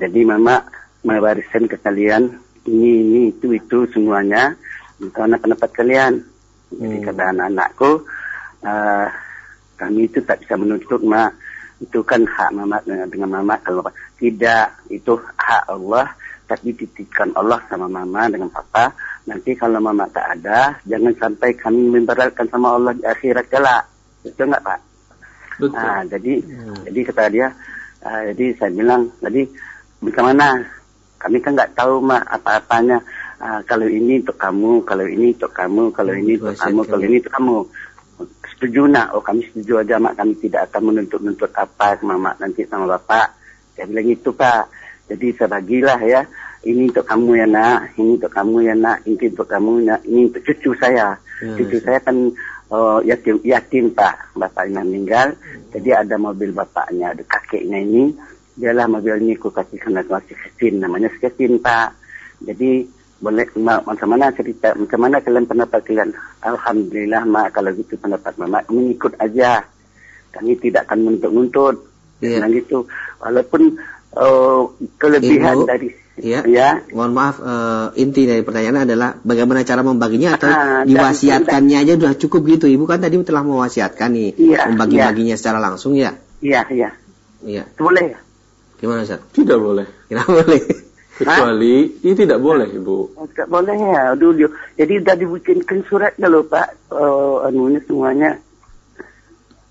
Jadi 0.00 0.20
mama 0.24 0.64
mewariskan 1.04 1.68
ke 1.68 1.76
kalian 1.78 2.32
ini 2.66 2.90
ini 3.02 3.20
itu 3.34 3.52
itu 3.52 3.84
semuanya 3.90 4.54
karena 5.12 5.36
pendapat 5.38 5.70
kalian. 5.74 6.12
Jadi 6.72 6.96
Hmm. 6.98 7.04
kata 7.04 7.22
anak-anakku, 7.36 7.90
eh, 8.64 9.06
kami 9.76 10.08
itu 10.08 10.22
tak 10.22 10.42
bisa 10.44 10.54
menuntut 10.56 11.00
mak. 11.04 11.34
Itu 11.82 12.06
kan 12.06 12.22
hak 12.22 12.50
mama 12.54 12.78
dengan, 12.86 13.30
mama 13.30 13.58
kalau 13.58 13.82
Bapak. 13.82 13.98
tidak. 14.20 14.86
Itu 14.86 15.18
hak 15.18 15.66
Allah. 15.72 16.06
Tapi 16.46 16.76
titipkan 16.76 17.32
Allah 17.34 17.58
sama 17.66 17.88
mama 17.88 18.28
dengan 18.28 18.52
papa. 18.52 18.92
Nanti 19.24 19.54
kalau 19.54 19.78
mama 19.78 20.04
tak 20.10 20.36
ada 20.38 20.74
jangan 20.82 21.14
sampai 21.14 21.54
kami 21.54 21.86
memberatkan 21.86 22.44
sama 22.50 22.74
Allah 22.74 22.92
di 22.92 23.06
akhirat 23.06 23.46
kelak. 23.46 23.86
Betul 24.26 24.50
nggak 24.50 24.62
pak? 24.66 24.80
Betul. 25.62 25.78
Ah, 25.78 26.02
jadi 26.04 26.32
jadi 26.90 27.00
kata 27.06 27.22
dia 27.30 27.48
ah, 28.02 28.20
jadi 28.34 28.44
saya 28.58 28.70
bilang 28.74 29.08
tadi 29.22 29.46
bagaimana 30.02 30.58
kami 31.22 31.38
kan 31.38 31.54
nggak 31.54 31.72
tahu 31.78 32.02
mak 32.02 32.26
apa-apanya. 32.26 32.98
Ah, 33.38 33.62
kalau 33.62 33.86
ini 33.86 34.22
untuk 34.22 34.34
kamu 34.38 34.82
kalau 34.82 35.06
ini 35.06 35.34
untuk 35.34 35.54
kamu 35.54 35.82
kalau 35.94 36.12
ini 36.14 36.32
untuk 36.38 36.58
kamu 36.58 36.80
kalau 36.86 37.04
ini 37.06 37.16
untuk 37.22 37.32
kamu 37.34 37.56
setuju 38.54 38.86
nak? 38.86 39.16
Oh 39.16 39.22
kami 39.22 39.42
setuju 39.50 39.82
aja 39.82 39.98
mak. 39.98 40.18
Kami 40.18 40.38
tidak 40.38 40.70
akan 40.70 40.92
menuntut-nuntut 40.92 41.50
apa 41.54 41.98
sama 41.98 42.14
mak 42.18 42.36
nanti 42.38 42.66
sama 42.66 42.86
bapak. 42.98 43.34
Saya 43.74 43.86
bilang 43.88 44.08
itu 44.08 44.30
pak. 44.32 44.70
Jadi 45.10 45.26
saya 45.34 45.48
bagilah 45.50 46.00
ya. 46.02 46.22
Ini 46.62 46.94
untuk 46.94 47.04
kamu 47.06 47.30
ya 47.42 47.46
nak. 47.50 47.78
Ini 47.98 48.10
untuk 48.22 48.32
kamu 48.32 48.56
ya 48.62 48.74
nak. 48.78 48.98
Ini 49.02 49.24
untuk 49.34 49.48
kamu 49.50 49.72
ya 49.82 49.96
ini 50.06 50.20
untuk 50.30 50.42
cucu 50.46 50.70
saya. 50.78 51.18
Ya, 51.42 51.54
cucu 51.58 51.76
ya. 51.78 51.82
saya 51.82 51.98
kan 52.00 52.16
oh, 52.70 52.98
yatim 53.02 53.36
yatim 53.42 53.84
pak. 53.90 54.14
Bapaknya 54.38 54.86
meninggal. 54.86 55.34
Jadi 55.74 55.90
ada 55.90 56.14
mobil 56.16 56.54
bapaknya 56.54 57.12
ada 57.12 57.22
kakeknya 57.26 57.82
ini. 57.82 58.14
Dialah 58.52 58.86
mobil 58.86 59.16
ini 59.26 59.34
aku 59.34 59.50
kasihkan 59.50 59.98
aku 59.98 60.14
kasih 60.22 60.36
kesin. 60.38 60.74
Namanya 60.78 61.10
skesin 61.18 61.58
pak. 61.58 61.98
Jadi 62.42 62.86
boleh 63.22 63.46
ma, 63.56 63.78
macam 63.80 64.08
mana 64.10 64.34
cerita 64.34 64.74
macam 64.74 64.98
mana 64.98 65.22
kalian 65.22 65.46
pendapat 65.46 65.80
kalian 65.86 66.10
alhamdulillah 66.42 67.22
mak 67.22 67.54
kalau 67.54 67.70
gitu 67.70 67.94
pendapat 67.94 68.34
mama 68.34 68.66
mengikut 68.66 69.14
aja 69.16 69.62
kami 70.30 70.58
tidak 70.58 70.90
akan 70.90 70.98
menuntut-nuntut 71.06 71.76
Iya. 72.18 72.38
Bilang 72.38 72.54
gitu 72.54 72.78
walaupun 73.18 73.62
uh, 74.14 74.62
kelebihan 74.94 75.58
Ibu, 75.58 75.66
dari 75.66 75.88
Ya. 76.12 76.44
ya 76.46 76.78
Mohon 76.92 77.12
maaf, 77.16 77.36
eh, 77.40 77.86
inti 77.98 78.28
dari 78.28 78.44
pertanyaan 78.44 78.84
adalah 78.84 79.16
bagaimana 79.16 79.64
cara 79.64 79.80
membaginya 79.80 80.36
atau 80.36 80.46
Ah, 80.46 80.84
dan- 80.84 80.86
diwasiatkannya 80.86 81.82
aja 81.82 81.92
udah 81.98 82.12
cukup 82.14 82.46
gitu. 82.46 82.68
Ibu 82.68 82.84
kan 82.84 83.00
tadi 83.00 83.16
telah 83.24 83.40
mewasiatkan 83.40 84.12
nih, 84.12 84.30
Iya, 84.36 84.70
membagi-baginya 84.70 85.34
secara 85.34 85.56
langsung 85.58 85.96
ya. 85.96 86.12
iya 86.38 86.62
iya 86.68 86.92
Iya. 87.42 87.64
boleh 87.74 88.12
ya 88.12 88.18
Gimana 88.78 89.02
Ustaz? 89.02 89.24
Tidak 89.32 89.56
boleh. 89.56 89.86
Tidak 90.06 90.26
boleh. 90.28 90.60
Kecuali 91.22 91.74
ini 92.02 92.14
tidak 92.14 92.38
boleh 92.38 92.68
ibu. 92.68 93.14
Tak 93.30 93.46
boleh 93.46 93.76
ya 93.76 94.04
dulu. 94.14 94.46
Jadi 94.74 94.92
udah 94.98 95.14
dibikinkan 95.14 95.78
suratnya 95.86 96.26
loh 96.26 96.42
Pak. 96.44 96.90
Uh, 96.90 97.46
anunya 97.46 97.80
semuanya. 97.86 98.30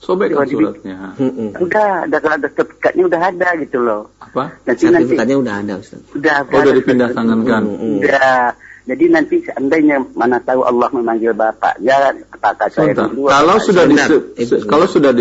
Sobekkan 0.02 0.34
Coba 0.34 0.50
dibi- 0.50 0.66
suratnya. 0.66 0.98
Mm-mm. 1.14 1.50
Udah, 1.62 2.10
ada 2.10 2.18
ada 2.18 2.48
sertifikatnya 2.50 3.04
udah 3.06 3.22
ada 3.22 3.50
gitu 3.62 3.78
loh. 3.80 4.10
Apa? 4.18 4.58
Nanti 4.66 4.90
nanti 4.90 5.14
Sertifikatnya 5.14 5.38
udah 5.38 5.54
ada 5.62 5.74
Ustaz. 5.78 6.02
udah 6.18 6.38
Oh, 6.50 6.58
udah 6.58 6.74
dipindah 6.74 7.10
tangankan. 7.14 7.62
Mm-mm. 7.70 8.02
Udah. 8.02 8.58
Jadi 8.82 9.06
nanti 9.14 9.36
seandainya 9.46 10.02
mana 10.18 10.42
tahu 10.42 10.66
Allah 10.66 10.90
memanggil 10.90 11.38
bapak, 11.38 11.78
ya 11.86 12.18
apakah 12.34 12.66
saya 12.74 12.98
Sebentar. 12.98 13.14
dulu? 13.14 13.30
Kalau 13.30 13.56
sudah 13.62 13.84
sebentar. 13.86 14.10
kalau 14.66 14.86
sudah 14.90 15.12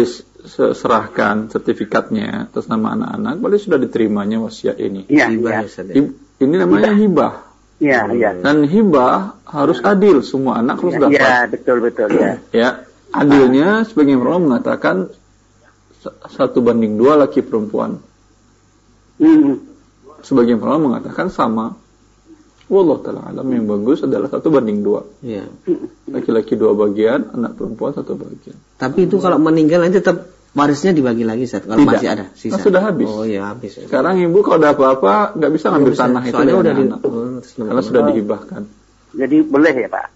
diserahkan 0.40 1.53
sertifikatnya 1.53 2.48
atas 2.48 2.66
nama 2.66 2.96
anak-anak, 2.96 3.35
berarti 3.40 3.61
sudah 3.68 3.79
diterimanya 3.79 4.40
wasiat 4.40 4.76
ini. 4.81 5.05
Iya, 5.07 5.29
Hibah 5.29 5.50
iya. 5.53 5.68
ya, 5.68 5.83
ya? 5.85 6.05
Ini 6.40 6.55
namanya 6.57 6.92
hibah. 6.96 7.33
Iya, 7.81 8.00
iya. 8.16 8.31
Dan 8.40 8.64
hibah 8.64 9.40
harus 9.44 9.81
adil, 9.85 10.24
semua 10.24 10.61
anak 10.61 10.81
harus 10.81 10.96
dapat. 10.96 11.20
Iya, 11.20 11.37
betul 11.48 11.76
betul 11.85 12.09
ya. 12.16 12.33
Ya, 12.53 12.70
adilnya 13.12 13.85
sebagian 13.85 14.20
ulama 14.20 14.57
mengatakan 14.57 15.12
sa- 16.00 16.16
satu 16.33 16.64
banding 16.64 16.96
dua 16.96 17.20
laki 17.20 17.44
perempuan. 17.44 18.00
Hmm. 19.20 19.61
Sebagian 20.24 20.61
ulama 20.61 20.96
mengatakan 20.96 21.29
sama. 21.29 21.76
Wallah 22.70 22.98
taala 23.00 23.20
alam 23.26 23.46
yang 23.46 23.66
bagus 23.66 24.00
adalah 24.00 24.30
satu 24.30 24.46
banding 24.48 24.80
dua. 24.80 25.02
Iya. 25.20 25.42
Laki-laki 26.06 26.54
dua 26.54 26.70
bagian, 26.72 27.26
anak 27.28 27.54
perempuan 27.54 27.90
satu 27.90 28.14
bagian. 28.14 28.54
Tapi 28.76 29.04
itu 29.04 29.18
kalau 29.18 29.37
meninggal 29.37 29.83
nanti 29.83 29.98
tetap 29.98 30.22
warisnya 30.50 30.90
dibagi 30.90 31.22
lagi 31.22 31.44
Ustaz. 31.44 31.62
Kalau 31.62 31.76
Tidak. 31.76 31.90
masih 31.90 32.09
ada 32.09 32.24
sisa. 32.33 32.54
Nah, 32.54 32.62
sudah 32.62 32.80
habis. 32.85 33.06
Oh 33.06 33.22
iya 33.22 33.50
habis. 33.50 33.74
ya. 33.74 33.85
Sekarang 33.85 34.18
ibu 34.18 34.38
kalau 34.40 34.59
ada 34.59 34.70
apa-apa 34.70 35.35
nggak 35.35 35.50
bisa 35.50 35.66
ngambil 35.68 35.92
bisa. 35.92 36.02
tanah 36.06 36.22
itu 36.22 36.30
Soalnya 36.30 36.46
dari 36.46 36.62
udah 36.62 36.72
di- 36.72 36.87
anak. 36.87 37.00
oh, 37.02 37.38
karena 37.61 37.83
sudah 37.83 38.02
dihibahkan. 38.06 38.62
Jadi 39.11 39.37
boleh 39.42 39.72
ya 39.76 39.88
Pak? 39.90 40.06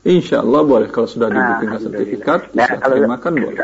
Insya 0.00 0.36
Allah 0.40 0.62
boleh 0.64 0.88
kalau 0.88 1.04
sudah 1.04 1.28
Ah, 1.28 1.32
dibuktikan 1.36 1.76
alhamdulillah. 1.76 2.00
sertifikat, 2.00 2.40
Nah, 2.56 2.68
kalau 2.74 2.94
terima 2.96 3.16
kan 3.16 3.32
boleh. 3.36 3.60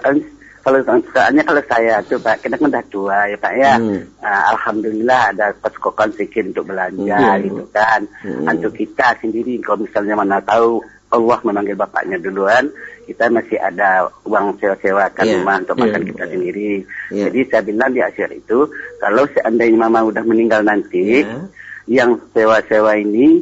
Kalau 0.66 0.82
soalnya 0.82 1.46
kalau 1.46 1.62
saya 1.70 2.02
Pak, 2.02 2.42
kita 2.42 2.58
kan 2.58 2.66
udah 2.74 2.84
tua 2.90 3.18
ya 3.30 3.38
Pak 3.38 3.52
ya. 3.54 3.78
Hmm. 3.78 4.02
Ah, 4.18 4.50
Alhamdulillah 4.50 5.30
ada 5.30 5.54
koskokan 5.62 6.10
sedikit 6.18 6.42
untuk 6.50 6.74
belanja 6.74 7.14
Hmm. 7.38 7.42
gitu 7.46 7.62
kan. 7.70 8.02
Hmm. 8.26 8.50
Untuk 8.50 8.74
kita 8.74 9.14
sendiri 9.22 9.62
kalau 9.62 9.86
misalnya 9.86 10.18
mana 10.18 10.42
tahu 10.42 10.82
Allah 11.14 11.38
memanggil 11.46 11.78
bapaknya 11.78 12.18
duluan, 12.18 12.66
kita 13.06 13.30
masih 13.30 13.62
ada 13.62 14.10
uang 14.26 14.58
sewa-sewakan 14.58 15.22
Iya. 15.22 15.34
rumah 15.38 15.56
untuk 15.62 15.76
Iya, 15.78 15.82
makan 15.86 16.02
kita 16.02 16.24
sendiri. 16.34 16.70
Iya. 17.14 17.24
Jadi 17.30 17.40
saya 17.46 17.62
bilang 17.62 17.90
di 17.94 18.02
akhir 18.02 18.28
itu, 18.34 18.58
kalau 18.98 19.22
seandainya 19.30 19.78
mama 19.78 20.02
udah 20.02 20.26
meninggal 20.26 20.66
nanti, 20.66 21.22
Ya. 21.22 21.38
yang 21.86 22.18
sewa-sewa 22.34 22.98
ini 22.98 23.38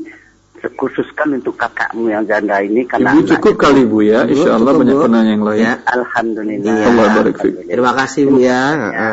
khususkan 0.72 1.36
untuk 1.36 1.52
kakakmu 1.54 2.08
yang 2.08 2.24
janda 2.24 2.64
ini 2.64 2.88
karena 2.88 3.12
Ibu 3.12 3.28
cukup 3.36 3.52
itu- 3.52 3.60
kali 3.60 3.82
Bu 3.84 3.98
ya, 4.00 4.24
Ibu, 4.24 4.32
Insya 4.32 4.50
Allah 4.56 4.72
banyak 4.72 4.96
penanya 4.96 5.30
yang 5.36 5.44
lain. 5.44 5.60
Ya. 5.60 5.74
Alhamdulillah. 5.84 6.72
Iya. 6.72 6.86
Allah 6.88 7.06
barik. 7.20 7.36
Terima 7.68 7.92
kasih 7.92 8.22
Bu 8.24 8.36
ya. 8.40 8.60
Ya, 8.74 9.08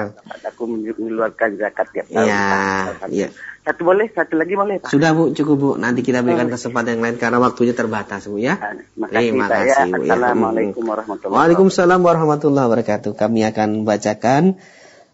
aku 0.48 0.64
mengeluarkan 0.66 1.50
zakat 1.60 1.88
tiap 1.92 2.08
tahun. 2.08 2.26
Iya, 2.26 2.40
Alhamdulillah. 2.40 3.10
iya. 3.12 3.30
Satu 3.62 3.86
boleh, 3.86 4.10
satu 4.10 4.34
lagi 4.42 4.58
boleh 4.58 4.82
Pak. 4.82 4.90
Sudah 4.90 5.14
Bu, 5.14 5.38
cukup 5.38 5.56
Bu. 5.62 5.70
Nanti 5.78 6.02
kita 6.02 6.26
berikan 6.26 6.50
kesempatan 6.50 6.98
yang 6.98 7.04
lain 7.06 7.18
karena 7.22 7.38
waktunya 7.38 7.78
terbatas 7.78 8.26
Bu 8.26 8.42
ya. 8.42 8.58
Ah, 8.58 8.74
Terima 8.74 9.46
kasih 9.46 9.70
ya. 9.70 9.76
kasih 9.86 9.92
Bu 9.94 10.02
ya. 10.02 10.18
Assalamualaikum 10.18 10.82
warahmatullahi 10.82 11.38
Waalaikumsalam 11.38 12.00
warahmatullahi 12.02 12.66
wabarakatuh. 12.66 13.12
Kami 13.14 13.46
akan 13.46 13.86
bacakan 13.86 14.58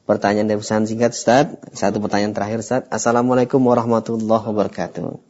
pertanyaan 0.08 0.48
dan 0.48 0.64
pesan 0.64 0.88
singkat 0.88 1.12
Ustaz. 1.12 1.60
Satu 1.76 2.00
pertanyaan 2.00 2.32
terakhir 2.32 2.64
Ustaz. 2.64 2.88
Assalamualaikum 2.88 3.60
warahmatullahi 3.60 4.48
wabarakatuh. 4.48 5.27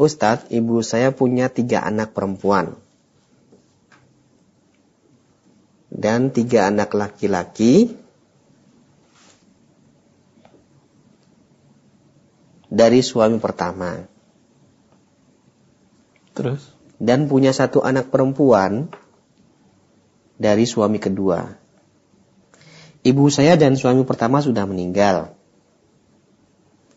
Ustadz, 0.00 0.48
ibu 0.48 0.80
saya 0.80 1.12
punya 1.12 1.52
tiga 1.52 1.84
anak 1.84 2.16
perempuan. 2.16 2.72
Dan 5.92 6.32
tiga 6.32 6.72
anak 6.72 6.96
laki-laki. 6.96 7.92
Dari 12.72 13.04
suami 13.04 13.36
pertama. 13.44 14.08
Terus? 16.32 16.64
Dan 16.96 17.28
punya 17.28 17.52
satu 17.52 17.84
anak 17.84 18.08
perempuan. 18.08 18.88
Dari 20.40 20.64
suami 20.64 20.96
kedua. 20.96 21.44
Ibu 23.04 23.28
saya 23.28 23.60
dan 23.60 23.76
suami 23.76 24.08
pertama 24.08 24.40
sudah 24.40 24.64
meninggal. 24.64 25.39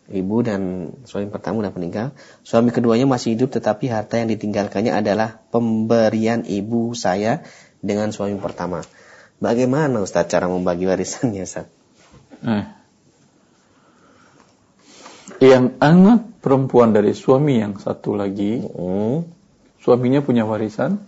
Ibu 0.04 0.44
dan 0.44 0.92
suami 1.08 1.32
pertama 1.32 1.64
sudah 1.64 1.72
meninggal. 1.72 2.06
Suami 2.44 2.68
keduanya 2.68 3.08
masih 3.08 3.40
hidup 3.40 3.56
tetapi 3.56 3.88
harta 3.88 4.20
yang 4.20 4.28
ditinggalkannya 4.28 4.92
adalah 4.92 5.40
pemberian 5.48 6.44
ibu 6.44 6.92
saya 6.92 7.40
dengan 7.80 8.12
suami 8.12 8.36
pertama. 8.36 8.84
Bagaimana 9.40 10.04
Ustaz 10.04 10.28
cara 10.28 10.44
membagi 10.44 10.84
warisannya 10.84 11.42
Ustaz? 11.48 11.68
Eh. 12.44 12.64
Yang 15.40 15.76
anak 15.80 16.20
perempuan 16.44 16.92
dari 16.92 17.16
suami 17.16 17.64
yang 17.64 17.80
satu 17.80 18.12
lagi, 18.12 18.60
suaminya 19.80 20.20
punya 20.20 20.44
warisan. 20.44 21.00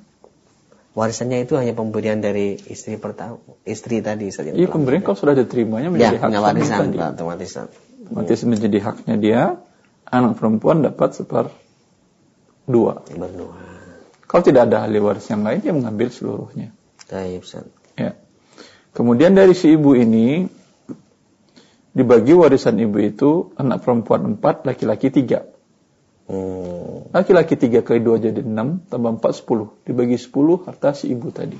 Warisannya 0.96 1.44
itu 1.44 1.61
hanya 1.61 1.76
pemberian 1.76 2.24
dari 2.24 2.56
istri 2.72 2.96
pertama, 2.96 3.37
istri 3.68 4.00
tadi 4.00 4.32
yang 4.32 4.56
Iya 4.56 4.68
pemberian 4.72 5.04
kalau 5.04 5.20
sudah 5.20 5.37
diterimanya 5.37 5.92
Ya, 5.92 5.92
menjadi 5.92 6.16
hak 6.16 6.28
punya 6.32 6.40
warisan 6.40 6.78
tadi. 6.88 6.96
Otomatis 6.96 7.48
Ustaz. 7.52 7.68
Otomatis 8.07 8.47
menjadi 8.47 8.79
haknya 8.87 9.14
dia. 9.19 9.42
Anak 10.07 10.38
perempuan 10.38 10.87
dapat 10.87 11.19
separ 11.19 11.51
dua. 12.71 13.03
Berdua. 13.11 13.59
Kalau 14.27 14.42
tidak 14.47 14.71
ada 14.71 14.87
ahli 14.87 15.03
waris 15.03 15.27
yang 15.27 15.42
lain, 15.42 15.59
dia 15.59 15.75
mengambil 15.75 16.14
seluruhnya. 16.14 16.71
Ustaz. 17.42 17.66
Ya. 17.99 18.14
Kemudian 18.95 19.35
dari 19.35 19.55
si 19.55 19.75
ibu 19.75 19.99
ini 19.99 20.47
dibagi 21.95 22.35
warisan 22.35 22.79
ibu 22.79 22.99
itu 23.03 23.31
anak 23.59 23.83
perempuan 23.83 24.35
empat, 24.35 24.62
laki-laki 24.62 25.11
tiga. 25.11 25.47
Hmm. 26.27 27.07
Laki-laki 27.14 27.55
tiga 27.55 27.87
kali 27.87 28.03
dua 28.03 28.19
jadi 28.19 28.42
enam, 28.42 28.83
tambah 28.87 29.19
empat 29.19 29.42
sepuluh. 29.42 29.75
Dibagi 29.87 30.19
sepuluh 30.19 30.62
harta 30.66 30.95
si 30.95 31.11
ibu 31.11 31.31
tadi. 31.31 31.59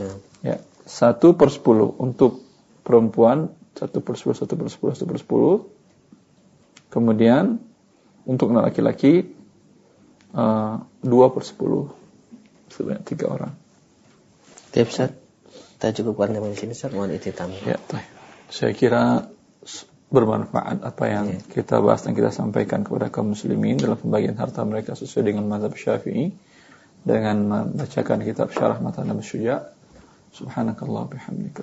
Ya. 0.00 0.10
Ya, 0.44 0.56
satu 0.84 1.32
per 1.36 1.48
sepuluh 1.48 1.92
untuk 1.96 2.44
perempuan 2.84 3.52
satu 3.74 3.98
per 4.00 4.14
sepuluh, 4.14 4.36
satu 4.38 4.54
per 4.54 4.68
sepuluh, 4.70 4.92
satu 4.94 5.06
per 5.10 5.18
sepuluh. 5.18 5.56
Kemudian 6.88 7.58
untuk 8.24 8.54
anak 8.54 8.70
laki-laki 8.70 9.26
eh, 10.34 10.74
dua 11.02 11.26
per 11.34 11.42
sepuluh, 11.42 11.90
sebanyak 12.70 13.02
tiga 13.02 13.34
orang. 13.34 13.52
Tiap 14.70 14.88
Ustaz. 14.90 15.10
Kita 15.74 15.90
cukupkan 16.00 16.32
sampai 16.32 16.50
di 16.54 16.58
sini 16.58 16.72
Ustaz. 16.72 16.90
Mohon 16.94 17.18
ititam. 17.18 17.50
Ya, 17.66 17.76
baik. 17.76 18.08
Saya 18.48 18.72
kira 18.72 19.26
bermanfaat 20.14 20.86
apa 20.86 21.04
yang 21.10 21.26
Ya. 21.34 21.42
kita 21.42 21.82
bahas 21.82 22.06
dan 22.06 22.14
kita 22.14 22.30
sampaikan 22.30 22.86
kepada 22.86 23.10
kaum 23.10 23.34
muslimin 23.34 23.74
dalam 23.74 23.98
pembagian 23.98 24.38
harta 24.38 24.62
mereka 24.62 24.94
sesuai 24.94 25.34
dengan 25.34 25.50
mazhab 25.50 25.74
Syafi'i 25.74 26.30
dengan 27.02 27.36
membacakan 27.50 28.22
kitab 28.22 28.54
Syarah 28.54 28.78
Matan 28.78 29.10
Nabi 29.10 29.26
Syuja. 29.26 29.74
Subhanakallah 30.34 31.10
bihamdika. 31.10 31.62